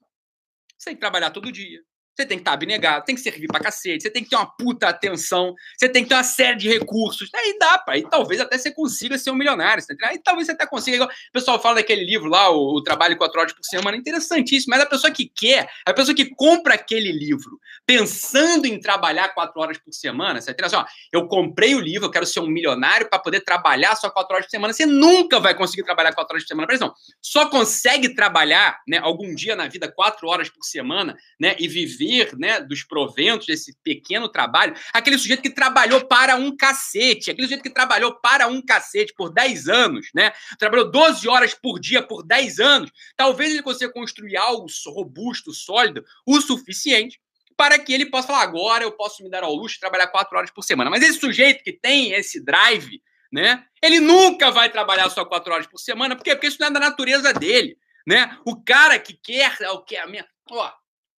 você 0.78 0.90
tem 0.90 0.94
que 0.94 1.00
trabalhar 1.00 1.30
todo 1.30 1.50
dia. 1.50 1.80
Você 2.18 2.26
tem 2.26 2.36
que 2.36 2.42
estar 2.42 2.50
tá 2.50 2.54
abnegado, 2.54 3.04
tem 3.04 3.14
que 3.14 3.20
servir 3.20 3.46
pra 3.46 3.60
cacete, 3.60 4.02
você 4.02 4.10
tem 4.10 4.24
que 4.24 4.30
ter 4.30 4.36
uma 4.36 4.46
puta 4.46 4.88
atenção, 4.88 5.54
você 5.76 5.88
tem 5.88 6.02
que 6.02 6.08
ter 6.08 6.16
uma 6.16 6.24
série 6.24 6.56
de 6.56 6.68
recursos. 6.68 7.30
Aí 7.32 7.56
dá, 7.58 7.78
pá. 7.78 7.92
Aí 7.92 8.02
talvez 8.02 8.40
até 8.40 8.58
você 8.58 8.72
consiga 8.72 9.16
ser 9.16 9.30
um 9.30 9.36
milionário. 9.36 9.80
Você 9.80 9.94
aí 10.02 10.18
talvez 10.18 10.46
você 10.46 10.52
até 10.52 10.66
consiga. 10.66 11.04
O 11.04 11.32
pessoal 11.32 11.60
fala 11.62 11.76
daquele 11.76 12.04
livro 12.04 12.28
lá, 12.28 12.50
o, 12.50 12.76
o 12.76 12.82
Trabalho 12.82 13.16
quatro 13.16 13.38
horas 13.40 13.52
por 13.52 13.64
semana, 13.64 13.96
interessantíssimo. 13.96 14.70
Mas 14.70 14.82
a 14.82 14.86
pessoa 14.86 15.12
que 15.12 15.28
quer, 15.28 15.68
a 15.86 15.94
pessoa 15.94 16.14
que 16.14 16.24
compra 16.34 16.74
aquele 16.74 17.12
livro 17.12 17.60
pensando 17.86 18.66
em 18.66 18.80
trabalhar 18.80 19.28
quatro 19.28 19.60
horas 19.60 19.78
por 19.78 19.92
semana, 19.92 20.40
você 20.40 20.52
tem 20.52 20.66
assim, 20.66 20.76
ó, 20.76 20.84
eu 21.12 21.28
comprei 21.28 21.74
o 21.74 21.80
livro, 21.80 22.06
eu 22.06 22.10
quero 22.10 22.26
ser 22.26 22.40
um 22.40 22.48
milionário 22.48 23.08
para 23.08 23.18
poder 23.18 23.40
trabalhar 23.40 23.94
só 23.94 24.10
quatro 24.10 24.34
horas 24.34 24.46
por 24.46 24.50
semana. 24.50 24.72
Você 24.72 24.86
nunca 24.86 25.38
vai 25.38 25.54
conseguir 25.54 25.84
trabalhar 25.84 26.12
quatro 26.12 26.34
horas 26.34 26.42
por 26.42 26.48
semana. 26.48 26.66
Mas 26.68 26.80
não, 26.80 26.92
só 27.22 27.48
consegue 27.48 28.14
trabalhar, 28.14 28.80
né, 28.88 28.98
algum 28.98 29.32
dia 29.34 29.54
na 29.54 29.68
vida 29.68 29.90
quatro 29.90 30.26
horas 30.26 30.48
por 30.48 30.64
semana, 30.64 31.16
né, 31.40 31.54
e 31.60 31.68
viver 31.68 32.07
né, 32.38 32.60
dos 32.60 32.82
proventos 32.82 33.46
desse 33.46 33.76
pequeno 33.82 34.28
trabalho, 34.28 34.74
aquele 34.92 35.18
sujeito 35.18 35.42
que 35.42 35.50
trabalhou 35.50 36.06
para 36.06 36.36
um 36.36 36.56
cacete, 36.56 37.30
aquele 37.30 37.46
sujeito 37.46 37.62
que 37.62 37.70
trabalhou 37.70 38.14
para 38.20 38.46
um 38.46 38.60
cacete 38.60 39.12
por 39.14 39.32
10 39.32 39.68
anos, 39.68 40.08
né? 40.14 40.32
Trabalhou 40.58 40.90
12 40.90 41.28
horas 41.28 41.54
por 41.54 41.78
dia 41.78 42.02
por 42.02 42.22
10 42.22 42.58
anos, 42.58 42.90
talvez 43.16 43.52
ele 43.52 43.62
consiga 43.62 43.92
construir 43.92 44.36
algo 44.36 44.66
robusto, 44.86 45.52
sólido, 45.52 46.04
o 46.26 46.40
suficiente 46.40 47.20
para 47.56 47.76
que 47.76 47.92
ele 47.92 48.06
possa 48.06 48.28
falar, 48.28 48.42
agora 48.42 48.84
eu 48.84 48.92
posso 48.92 49.20
me 49.22 49.28
dar 49.28 49.42
ao 49.42 49.52
luxo 49.52 49.74
de 49.74 49.80
trabalhar 49.80 50.06
4 50.06 50.38
horas 50.38 50.50
por 50.50 50.62
semana. 50.62 50.88
Mas 50.88 51.02
esse 51.02 51.18
sujeito 51.18 51.64
que 51.64 51.72
tem 51.72 52.12
esse 52.12 52.40
drive, 52.40 53.02
né? 53.32 53.64
Ele 53.82 53.98
nunca 53.98 54.52
vai 54.52 54.70
trabalhar 54.70 55.10
só 55.10 55.24
4 55.24 55.52
horas 55.52 55.66
por 55.66 55.78
semana, 55.78 56.14
por 56.14 56.22
quê? 56.22 56.36
Porque 56.36 56.46
isso 56.46 56.58
não 56.60 56.68
é 56.68 56.70
da 56.70 56.78
natureza 56.78 57.32
dele, 57.34 57.76
né? 58.06 58.38
O 58.46 58.62
cara 58.62 58.96
que 58.98 59.12
quer, 59.12 59.56
é 59.60 59.70
o 59.70 59.82
que 59.82 59.96
a 59.96 60.06
minha, 60.06 60.24
ó, 60.48 60.70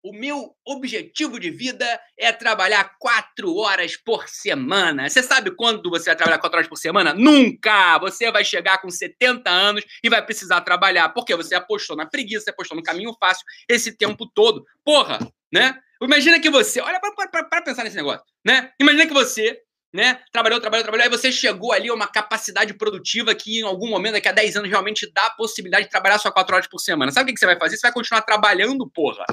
o 0.04 0.14
meu 0.14 0.56
objetivo 0.66 1.40
de 1.40 1.50
vida 1.50 1.86
é 2.18 2.32
trabalhar 2.32 2.96
quatro 3.00 3.56
horas 3.58 3.98
por 3.98 4.28
semana. 4.30 5.10
Você 5.10 5.22
sabe 5.22 5.52
quando 5.52 5.90
você 5.90 6.10
vai 6.10 6.16
trabalhar 6.16 6.40
quatro 6.40 6.58
horas 6.58 6.70
por 6.70 6.78
semana? 6.78 7.14
Nunca! 7.14 7.98
Você 8.00 8.32
vai 8.32 8.46
chegar 8.46 8.82
com 8.82 8.90
70 8.90 9.50
anos 9.50 9.84
e 10.04 10.10
vai 10.10 10.26
precisar 10.26 10.62
trabalhar. 10.62 11.10
Porque 11.10 11.36
você 11.36 11.54
apostou 11.54 11.98
na 11.98 12.06
preguiça, 12.06 12.46
você 12.46 12.50
apostou 12.50 12.78
no 12.78 12.84
caminho 12.84 13.14
fácil 13.20 13.46
esse 13.68 13.92
tempo 13.92 14.26
todo. 14.26 14.66
Porra, 14.86 15.20
né? 15.52 15.78
Imagina 16.02 16.40
que 16.40 16.50
você. 16.50 16.80
Olha, 16.80 17.00
para 17.00 17.62
pensar 17.62 17.84
nesse 17.84 17.98
negócio, 17.98 18.24
né? 18.46 18.72
Imagina 18.80 19.06
que 19.06 19.14
você. 19.14 19.62
Né? 19.92 20.22
Trabalhou, 20.32 20.62
trabalhou, 20.62 20.84
trabalhou, 20.84 21.04
aí 21.04 21.10
você 21.10 21.32
chegou 21.32 21.72
ali 21.72 21.90
a 21.90 21.94
uma 21.96 22.06
capacidade 22.06 22.76
produtiva 22.76 23.34
que 23.34 23.60
em 23.60 23.64
algum 23.64 23.90
momento, 23.90 24.14
daqui 24.14 24.28
a 24.28 24.32
10 24.32 24.58
anos, 24.58 24.70
realmente 24.70 25.12
dá 25.12 25.26
a 25.26 25.32
possibilidade 25.32 25.86
de 25.86 25.90
trabalhar 25.90 26.20
só 26.20 26.30
4 26.30 26.56
horas 26.56 26.68
por 26.68 26.78
semana. 26.78 27.12
Sabe 27.12 27.32
o 27.32 27.34
que 27.34 27.40
você 27.40 27.48
vai 27.48 27.58
fazer? 27.58 27.76
Você 27.76 27.88
vai 27.88 27.92
continuar 27.92 28.22
trabalhando, 28.22 28.88
porra 28.88 29.26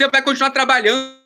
você 0.00 0.08
vai 0.08 0.22
continuar 0.22 0.50
trabalhando. 0.50 1.20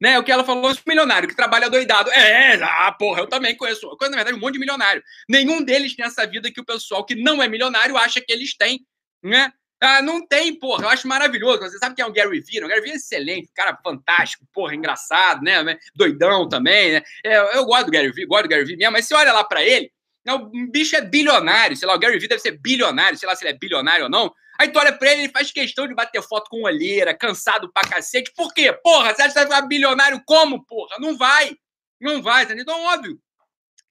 Né? 0.00 0.18
O 0.18 0.24
que 0.24 0.30
ela 0.30 0.44
falou, 0.44 0.72
milionário 0.86 1.28
que 1.28 1.36
trabalha 1.36 1.70
doidado. 1.70 2.10
É, 2.10 2.54
ah, 2.62 2.92
porra, 2.92 3.20
eu 3.20 3.26
também 3.26 3.56
conheço. 3.56 3.86
Eu 3.86 3.96
conheço, 3.96 4.10
na 4.10 4.16
verdade, 4.16 4.36
um 4.36 4.40
monte 4.40 4.54
de 4.54 4.60
milionário. 4.60 5.02
Nenhum 5.28 5.62
deles 5.62 5.96
tem 5.96 6.04
essa 6.04 6.26
vida 6.26 6.50
que 6.50 6.60
o 6.60 6.64
pessoal 6.64 7.04
que 7.04 7.14
não 7.14 7.42
é 7.42 7.48
milionário 7.48 7.96
acha 7.96 8.20
que 8.20 8.32
eles 8.32 8.56
têm, 8.56 8.84
né? 9.22 9.52
Ah, 9.80 10.00
não 10.00 10.26
tem, 10.26 10.58
porra. 10.58 10.84
Eu 10.84 10.88
acho 10.88 11.06
maravilhoso. 11.06 11.60
Você 11.60 11.78
sabe 11.78 11.94
quem 11.94 12.02
é 12.02 12.06
o 12.06 12.12
Gary 12.12 12.40
Vee? 12.40 12.64
O 12.64 12.68
Gary 12.68 12.80
Vee 12.80 12.92
é 12.92 12.94
excelente, 12.96 13.50
cara 13.54 13.78
fantástico, 13.82 14.46
porra, 14.52 14.74
engraçado, 14.74 15.42
né? 15.42 15.78
Doidão 15.94 16.48
também, 16.48 16.92
né? 16.92 17.02
É, 17.24 17.56
eu 17.56 17.64
gosto 17.64 17.86
do 17.86 17.92
Gary 17.92 18.10
Vee, 18.10 18.26
gosto 18.26 18.44
do 18.44 18.48
Gary 18.48 18.64
Vee 18.64 18.76
mesmo, 18.76 18.92
mas 18.92 19.06
você 19.06 19.14
olha 19.14 19.32
lá 19.32 19.44
para 19.44 19.62
ele, 19.62 19.84
né, 19.86 19.93
o 20.32 20.70
bicho 20.70 20.96
é 20.96 21.00
bilionário, 21.00 21.76
sei 21.76 21.86
lá, 21.86 21.94
o 21.94 21.98
Gary 21.98 22.18
Vee 22.18 22.28
deve 22.28 22.40
ser 22.40 22.58
bilionário, 22.58 23.18
sei 23.18 23.28
lá 23.28 23.36
se 23.36 23.44
ele 23.44 23.54
é 23.54 23.58
bilionário 23.58 24.04
ou 24.04 24.10
não, 24.10 24.32
Aí 24.58 24.70
tu 24.70 24.78
olha 24.78 24.96
pra 24.96 25.12
ele, 25.12 25.22
ele 25.22 25.32
faz 25.32 25.50
questão 25.50 25.86
de 25.86 25.94
bater 25.94 26.22
foto 26.22 26.48
com 26.48 26.62
olheira, 26.62 27.16
cansado 27.16 27.72
pra 27.72 27.88
cacete. 27.88 28.32
Por 28.36 28.52
quê? 28.54 28.72
Porra, 28.72 29.14
você 29.14 29.22
acha 29.22 29.28
que 29.28 29.34
vai 29.34 29.44
ficar 29.44 29.62
bilionário 29.66 30.22
como, 30.24 30.64
porra? 30.64 30.96
Não 31.00 31.16
vai. 31.16 31.56
Não 32.00 32.22
vai, 32.22 32.44
entendeu? 32.44 32.62
Então, 32.62 32.80
óbvio 32.84 33.20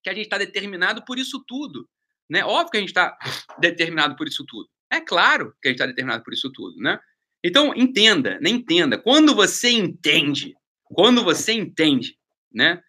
que 0.02 0.10
a 0.10 0.14
gente 0.14 0.28
tá 0.28 0.38
determinado 0.38 1.04
por 1.04 1.18
isso 1.18 1.42
tudo. 1.46 1.88
Né? 2.30 2.44
Óbvio 2.44 2.70
que 2.70 2.76
a 2.78 2.80
gente 2.80 2.92
tá 2.94 3.16
determinado 3.58 4.16
por 4.16 4.26
isso 4.26 4.44
tudo. 4.46 4.68
É 4.90 5.00
claro 5.00 5.54
que 5.60 5.68
a 5.68 5.70
gente 5.70 5.78
tá 5.78 5.86
determinado 5.86 6.24
por 6.24 6.32
isso 6.32 6.50
tudo, 6.50 6.80
né? 6.80 6.98
Então, 7.42 7.74
entenda, 7.74 8.38
né? 8.40 8.48
Entenda. 8.48 8.96
Quando 8.96 9.34
você 9.34 9.70
entende, 9.70 10.54
quando 10.84 11.22
você 11.22 11.52
entende, 11.52 12.16
né? 12.52 12.82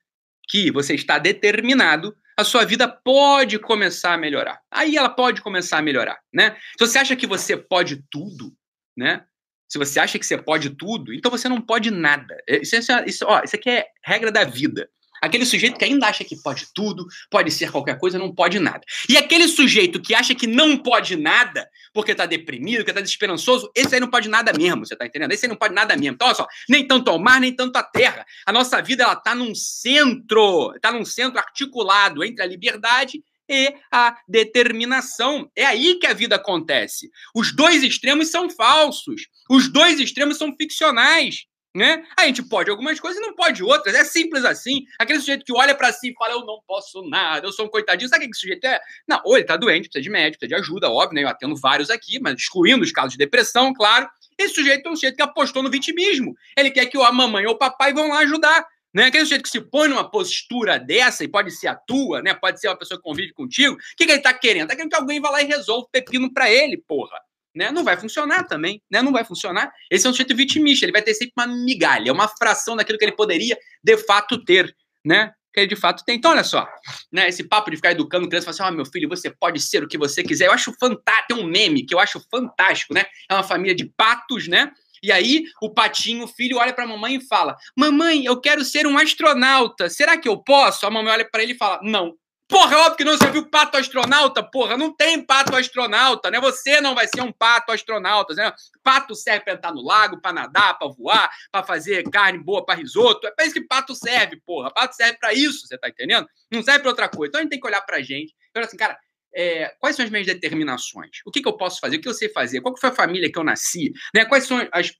Que 0.47 0.71
você 0.71 0.95
está 0.95 1.19
determinado, 1.19 2.15
a 2.37 2.43
sua 2.43 2.65
vida 2.65 2.87
pode 2.87 3.57
começar 3.59 4.13
a 4.13 4.17
melhorar. 4.17 4.61
Aí 4.69 4.97
ela 4.97 5.09
pode 5.09 5.41
começar 5.41 5.77
a 5.77 5.81
melhorar, 5.81 6.19
né? 6.33 6.57
Se 6.77 6.85
você 6.85 6.97
acha 6.97 7.15
que 7.15 7.25
você 7.25 7.55
pode 7.55 8.03
tudo, 8.09 8.53
né? 8.95 9.25
Se 9.69 9.77
você 9.77 9.99
acha 9.99 10.19
que 10.19 10.25
você 10.25 10.37
pode 10.37 10.71
tudo, 10.71 11.13
então 11.13 11.31
você 11.31 11.49
não 11.49 11.61
pode 11.61 11.89
nada. 11.89 12.37
Isso, 12.47 12.75
isso, 12.75 12.91
isso, 13.05 13.25
ó, 13.27 13.41
isso 13.43 13.55
aqui 13.55 13.69
é 13.69 13.87
regra 14.03 14.31
da 14.31 14.43
vida. 14.43 14.89
Aquele 15.25 15.45
sujeito 15.45 15.77
que 15.77 15.85
ainda 15.85 16.07
acha 16.07 16.23
que 16.23 16.35
pode 16.35 16.67
tudo, 16.73 17.05
pode 17.29 17.51
ser 17.51 17.71
qualquer 17.71 17.97
coisa, 17.97 18.17
não 18.17 18.33
pode 18.33 18.59
nada. 18.59 18.81
E 19.09 19.17
aquele 19.17 19.47
sujeito 19.47 20.01
que 20.01 20.13
acha 20.13 20.35
que 20.35 20.47
não 20.47 20.77
pode 20.77 21.15
nada, 21.15 21.69
porque 21.93 22.13
tá 22.13 22.25
deprimido, 22.25 22.77
porque 22.77 22.93
tá 22.93 23.01
desesperançoso, 23.01 23.71
esse 23.75 23.93
aí 23.93 23.99
não 23.99 24.09
pode 24.09 24.29
nada 24.29 24.53
mesmo, 24.53 24.85
você 24.85 24.95
tá 24.95 25.05
entendendo? 25.05 25.31
Esse 25.31 25.45
aí 25.45 25.49
não 25.49 25.55
pode 25.55 25.73
nada 25.73 25.95
mesmo. 25.95 26.15
Então, 26.15 26.27
olha 26.27 26.35
só, 26.35 26.47
nem 26.69 26.87
tanto 26.87 27.09
ao 27.09 27.19
mar, 27.19 27.39
nem 27.39 27.53
tanto 27.53 27.75
à 27.77 27.83
terra. 27.83 28.25
A 28.45 28.51
nossa 28.51 28.81
vida, 28.81 29.03
ela 29.03 29.15
tá 29.15 29.33
num 29.33 29.53
centro, 29.55 30.73
tá 30.81 30.91
num 30.91 31.05
centro 31.05 31.39
articulado 31.39 32.23
entre 32.23 32.43
a 32.43 32.47
liberdade 32.47 33.23
e 33.47 33.73
a 33.91 34.17
determinação. 34.27 35.49
É 35.55 35.65
aí 35.65 35.95
que 35.95 36.07
a 36.07 36.13
vida 36.13 36.35
acontece. 36.35 37.09
Os 37.33 37.55
dois 37.55 37.83
extremos 37.83 38.29
são 38.29 38.49
falsos. 38.49 39.27
Os 39.49 39.71
dois 39.71 39.99
extremos 39.99 40.37
são 40.37 40.55
ficcionais 40.55 41.45
né? 41.75 42.05
A 42.17 42.25
gente 42.25 42.41
pode 42.41 42.69
algumas 42.69 42.99
coisas 43.01 43.21
e 43.21 43.21
não 43.21 43.35
pode 43.35 43.61
outras. 43.61 43.93
É 43.93 44.05
simples 44.05 44.45
assim. 44.45 44.85
Aquele 44.97 45.19
sujeito 45.19 45.43
que 45.43 45.51
olha 45.51 45.75
para 45.75 45.91
si 45.91 46.09
e 46.09 46.13
fala, 46.13 46.33
eu 46.33 46.45
não 46.45 46.61
posso 46.65 47.03
nada, 47.03 47.45
eu 47.45 47.51
sou 47.51 47.65
um 47.65 47.69
coitadinho. 47.69 48.09
Sabe 48.09 48.23
o 48.23 48.27
que 48.29 48.31
esse 48.31 48.41
sujeito 48.41 48.65
é? 48.65 48.79
Não, 49.05 49.21
ou 49.25 49.35
ele 49.35 49.45
tá 49.45 49.57
doente, 49.57 49.89
precisa 49.89 50.01
de 50.01 50.09
médico, 50.09 50.39
precisa 50.39 50.55
de 50.55 50.61
ajuda, 50.63 50.89
óbvio, 50.89 51.15
né? 51.15 51.23
Eu 51.23 51.27
atendo 51.27 51.55
vários 51.57 51.89
aqui, 51.89 52.17
mas 52.21 52.35
excluindo 52.35 52.83
os 52.83 52.91
casos 52.93 53.11
de 53.11 53.17
depressão, 53.17 53.73
claro. 53.73 54.09
Esse 54.37 54.55
sujeito 54.55 54.87
é 54.87 54.91
um 54.91 54.95
sujeito 54.95 55.17
que 55.17 55.21
apostou 55.21 55.61
no 55.61 55.69
vitimismo. 55.69 56.33
Ele 56.57 56.71
quer 56.71 56.85
que 56.85 56.97
a 56.97 57.11
mamãe 57.11 57.45
ou 57.45 57.53
o 57.53 57.57
papai 57.57 57.93
vão 57.93 58.07
lá 58.07 58.19
ajudar. 58.19 58.65
Né? 58.93 59.07
Aquele 59.07 59.25
sujeito 59.25 59.43
que 59.43 59.49
se 59.49 59.59
põe 59.59 59.89
numa 59.89 60.09
postura 60.09 60.79
dessa, 60.79 61.25
e 61.25 61.27
pode 61.27 61.51
ser 61.51 61.67
a 61.67 61.75
tua, 61.75 62.21
né? 62.21 62.33
Pode 62.33 62.61
ser 62.61 62.69
uma 62.69 62.77
pessoa 62.77 62.97
que 62.97 63.03
convive 63.03 63.33
contigo. 63.33 63.75
O 63.75 63.77
que, 63.97 64.05
que 64.05 64.11
ele 64.13 64.21
tá 64.21 64.33
querendo? 64.33 64.69
Tá 64.69 64.75
querendo 64.75 64.89
que 64.89 64.95
alguém 64.95 65.19
vá 65.19 65.29
lá 65.29 65.41
e 65.41 65.45
resolva 65.45 65.85
o 65.85 65.89
pepino 65.89 66.33
para 66.33 66.49
ele, 66.49 66.77
porra 66.77 67.19
né? 67.55 67.71
Não 67.71 67.83
vai 67.83 67.97
funcionar 67.97 68.43
também, 68.43 68.81
né? 68.91 69.01
Não 69.01 69.11
vai 69.11 69.23
funcionar. 69.23 69.71
Esse 69.89 70.05
é 70.05 70.09
um 70.09 70.13
sujeito 70.13 70.35
vitimista, 70.35 70.85
ele 70.85 70.91
vai 70.91 71.01
ter 71.01 71.13
sempre 71.13 71.33
uma 71.37 71.47
migalha, 71.47 72.11
uma 72.11 72.27
fração 72.27 72.75
daquilo 72.75 72.97
que 72.97 73.05
ele 73.05 73.15
poderia 73.15 73.57
de 73.83 73.97
fato 73.97 74.43
ter, 74.43 74.75
né? 75.03 75.31
Que 75.53 75.61
ele 75.61 75.67
de 75.67 75.75
fato 75.75 76.03
tem. 76.05 76.17
Então, 76.17 76.31
olha 76.31 76.43
só, 76.43 76.67
né? 77.11 77.29
Esse 77.29 77.43
papo 77.43 77.71
de 77.71 77.77
ficar 77.77 77.91
educando 77.91 78.27
criança, 78.27 78.51
falar 78.51 78.67
assim, 78.67 78.73
oh, 78.73 78.77
meu 78.77 78.85
filho, 78.85 79.07
você 79.07 79.29
pode 79.29 79.59
ser 79.61 79.83
o 79.83 79.87
que 79.87 79.97
você 79.97 80.21
quiser. 80.21 80.47
Eu 80.47 80.51
acho 80.51 80.73
fantástico, 80.77 81.27
tem 81.29 81.37
um 81.37 81.47
meme 81.47 81.85
que 81.85 81.95
eu 81.95 81.99
acho 81.99 82.21
fantástico, 82.29 82.93
né? 82.93 83.05
É 83.29 83.33
uma 83.33 83.43
família 83.43 83.73
de 83.73 83.85
patos, 83.85 84.47
né? 84.47 84.71
E 85.01 85.11
aí 85.11 85.45
o 85.61 85.69
patinho, 85.69 86.25
o 86.25 86.27
filho, 86.27 86.57
olha 86.57 86.73
para 86.73 86.83
a 86.83 86.87
mamãe 86.87 87.15
e 87.15 87.27
fala: 87.27 87.55
Mamãe, 87.77 88.25
eu 88.25 88.39
quero 88.41 88.65
ser 88.65 88.87
um 88.87 88.97
astronauta. 88.97 89.89
Será 89.89 90.17
que 90.17 90.27
eu 90.27 90.37
posso? 90.37 90.85
A 90.85 90.91
mamãe 90.91 91.13
olha 91.13 91.29
para 91.29 91.43
ele 91.43 91.53
e 91.53 91.57
fala: 91.57 91.79
Não. 91.83 92.15
Porra, 92.47 92.75
é 92.75 92.77
óbvio 92.77 92.97
que 92.97 93.03
não. 93.03 93.17
Você 93.17 93.31
viu 93.31 93.49
pato 93.49 93.75
astronauta? 93.75 94.43
Porra, 94.43 94.77
não 94.77 94.95
tem 94.95 95.23
pato 95.25 95.55
astronauta, 95.55 96.29
né? 96.29 96.39
Você 96.39 96.79
não 96.79 96.93
vai 96.93 97.07
ser 97.07 97.21
um 97.21 97.31
pato 97.31 97.71
astronauta, 97.71 98.35
né? 98.35 98.53
Pato 98.83 99.15
serve 99.15 99.45
para 99.45 99.53
entrar 99.53 99.73
no 99.73 99.81
lago, 99.81 100.21
para 100.21 100.31
nadar, 100.31 100.77
para 100.77 100.87
voar, 100.87 101.29
para 101.51 101.63
fazer 101.63 102.03
carne 102.11 102.37
boa 102.37 102.63
para 102.63 102.75
risoto. 102.75 103.25
É 103.25 103.31
para 103.31 103.45
isso 103.45 103.55
que 103.55 103.61
pato 103.61 103.95
serve, 103.95 104.39
porra. 104.45 104.71
Pato 104.71 104.95
serve 104.95 105.17
para 105.17 105.33
isso, 105.33 105.65
você 105.65 105.77
tá 105.77 105.89
entendendo? 105.89 106.27
Não 106.51 106.61
serve 106.61 106.81
para 106.81 106.89
outra 106.89 107.09
coisa. 107.09 107.29
Então 107.29 107.39
a 107.39 107.41
gente 107.43 107.51
tem 107.51 107.59
que 107.59 107.67
olhar 107.67 107.81
pra 107.81 107.99
gente. 108.01 108.31
E 108.31 108.57
olha 108.57 108.67
assim, 108.67 108.77
cara, 108.77 108.95
é, 109.33 109.75
quais 109.79 109.95
são 109.95 110.05
as 110.05 110.11
minhas 110.11 110.27
determinações? 110.27 111.21
O 111.25 111.31
que, 111.31 111.41
que 111.41 111.47
eu 111.47 111.57
posso 111.57 111.79
fazer? 111.79 111.97
O 111.97 112.01
que 112.01 112.07
eu 112.07 112.13
sei 112.13 112.29
fazer? 112.29 112.61
Qual 112.61 112.77
foi 112.77 112.89
a 112.89 112.93
família 112.93 113.31
que 113.31 113.39
eu 113.39 113.43
nasci? 113.43 113.91
Né? 114.13 114.23
Quais 114.23 114.45
são 114.45 114.65
as 114.71 114.93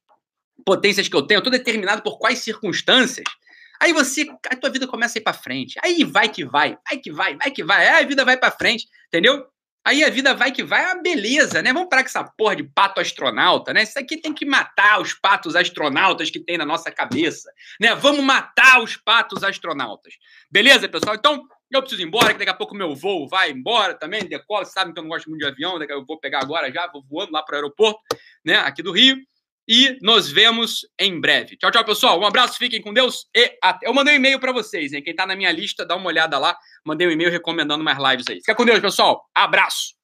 potências 0.65 1.07
que 1.07 1.15
eu 1.15 1.21
tenho? 1.21 1.37
Eu 1.37 1.43
tô 1.43 1.51
determinado 1.51 2.01
por 2.01 2.17
quais 2.17 2.39
circunstâncias? 2.39 3.23
Aí 3.81 3.93
você, 3.93 4.25
a 4.49 4.55
tua 4.55 4.69
vida 4.69 4.87
começa 4.87 5.17
a 5.17 5.19
ir 5.19 5.23
para 5.23 5.33
frente. 5.33 5.79
Aí 5.83 6.03
vai 6.03 6.29
que 6.29 6.45
vai, 6.45 6.77
vai 6.87 6.97
que 6.97 7.11
vai, 7.11 7.35
vai 7.35 7.51
que 7.51 7.63
vai. 7.63 7.87
Aí 7.87 8.03
a 8.03 8.07
vida 8.07 8.25
vai 8.25 8.37
para 8.37 8.51
frente, 8.51 8.87
entendeu? 9.07 9.45
Aí 9.85 10.03
a 10.03 10.09
vida 10.09 10.33
vai 10.33 10.51
que 10.51 10.63
vai, 10.63 10.83
é 10.83 10.93
uma 10.93 11.01
beleza, 11.03 11.61
né? 11.61 11.71
Vamos 11.71 11.89
parar 11.89 12.01
com 12.01 12.07
essa 12.07 12.23
porra 12.23 12.55
de 12.55 12.63
pato 12.63 12.99
astronauta, 12.99 13.71
né? 13.71 13.83
Isso 13.83 13.99
aqui 13.99 14.17
tem 14.17 14.33
que 14.33 14.43
matar 14.43 14.99
os 14.99 15.13
patos 15.13 15.55
astronautas 15.55 16.31
que 16.31 16.39
tem 16.39 16.57
na 16.57 16.65
nossa 16.65 16.91
cabeça, 16.91 17.51
né? 17.79 17.93
Vamos 17.93 18.23
matar 18.23 18.81
os 18.81 18.97
patos 18.97 19.43
astronautas. 19.43 20.15
Beleza, 20.49 20.89
pessoal? 20.89 21.15
Então, 21.15 21.47
eu 21.69 21.81
preciso 21.81 22.01
ir 22.01 22.05
embora, 22.05 22.33
que 22.33 22.39
daqui 22.39 22.49
a 22.49 22.55
pouco 22.55 22.73
meu 22.73 22.95
voo 22.95 23.27
vai 23.27 23.51
embora 23.51 23.93
também, 23.93 24.25
decola, 24.25 24.65
sabe 24.65 24.91
que 24.91 24.97
eu 24.97 25.03
não 25.03 25.09
gosto 25.09 25.29
muito 25.29 25.41
de 25.41 25.47
avião, 25.47 25.77
daqui 25.77 25.93
eu 25.93 26.03
vou 26.03 26.19
pegar 26.19 26.39
agora 26.39 26.71
já, 26.71 26.87
vou 26.87 27.03
voando 27.03 27.31
lá 27.31 27.43
para 27.43 27.53
o 27.53 27.55
aeroporto, 27.57 27.99
né, 28.43 28.55
aqui 28.57 28.81
do 28.81 28.91
Rio 28.91 29.17
e 29.67 29.97
nos 30.01 30.29
vemos 30.29 30.87
em 30.99 31.19
breve. 31.19 31.57
Tchau, 31.57 31.71
tchau, 31.71 31.83
pessoal. 31.83 32.19
Um 32.19 32.25
abraço, 32.25 32.57
fiquem 32.57 32.81
com 32.81 32.93
Deus 32.93 33.25
e 33.35 33.57
até. 33.61 33.87
Eu 33.87 33.93
mandei 33.93 34.13
um 34.13 34.17
e-mail 34.17 34.39
para 34.39 34.51
vocês, 34.51 34.93
hein? 34.93 35.01
Quem 35.01 35.15
tá 35.15 35.25
na 35.25 35.35
minha 35.35 35.51
lista, 35.51 35.85
dá 35.85 35.95
uma 35.95 36.07
olhada 36.07 36.37
lá. 36.37 36.57
Mandei 36.85 37.07
um 37.07 37.11
e-mail 37.11 37.31
recomendando 37.31 37.83
mais 37.83 37.97
lives 37.97 38.25
aí. 38.29 38.37
Fica 38.37 38.55
com 38.55 38.65
Deus, 38.65 38.79
pessoal. 38.79 39.27
Abraço. 39.33 39.95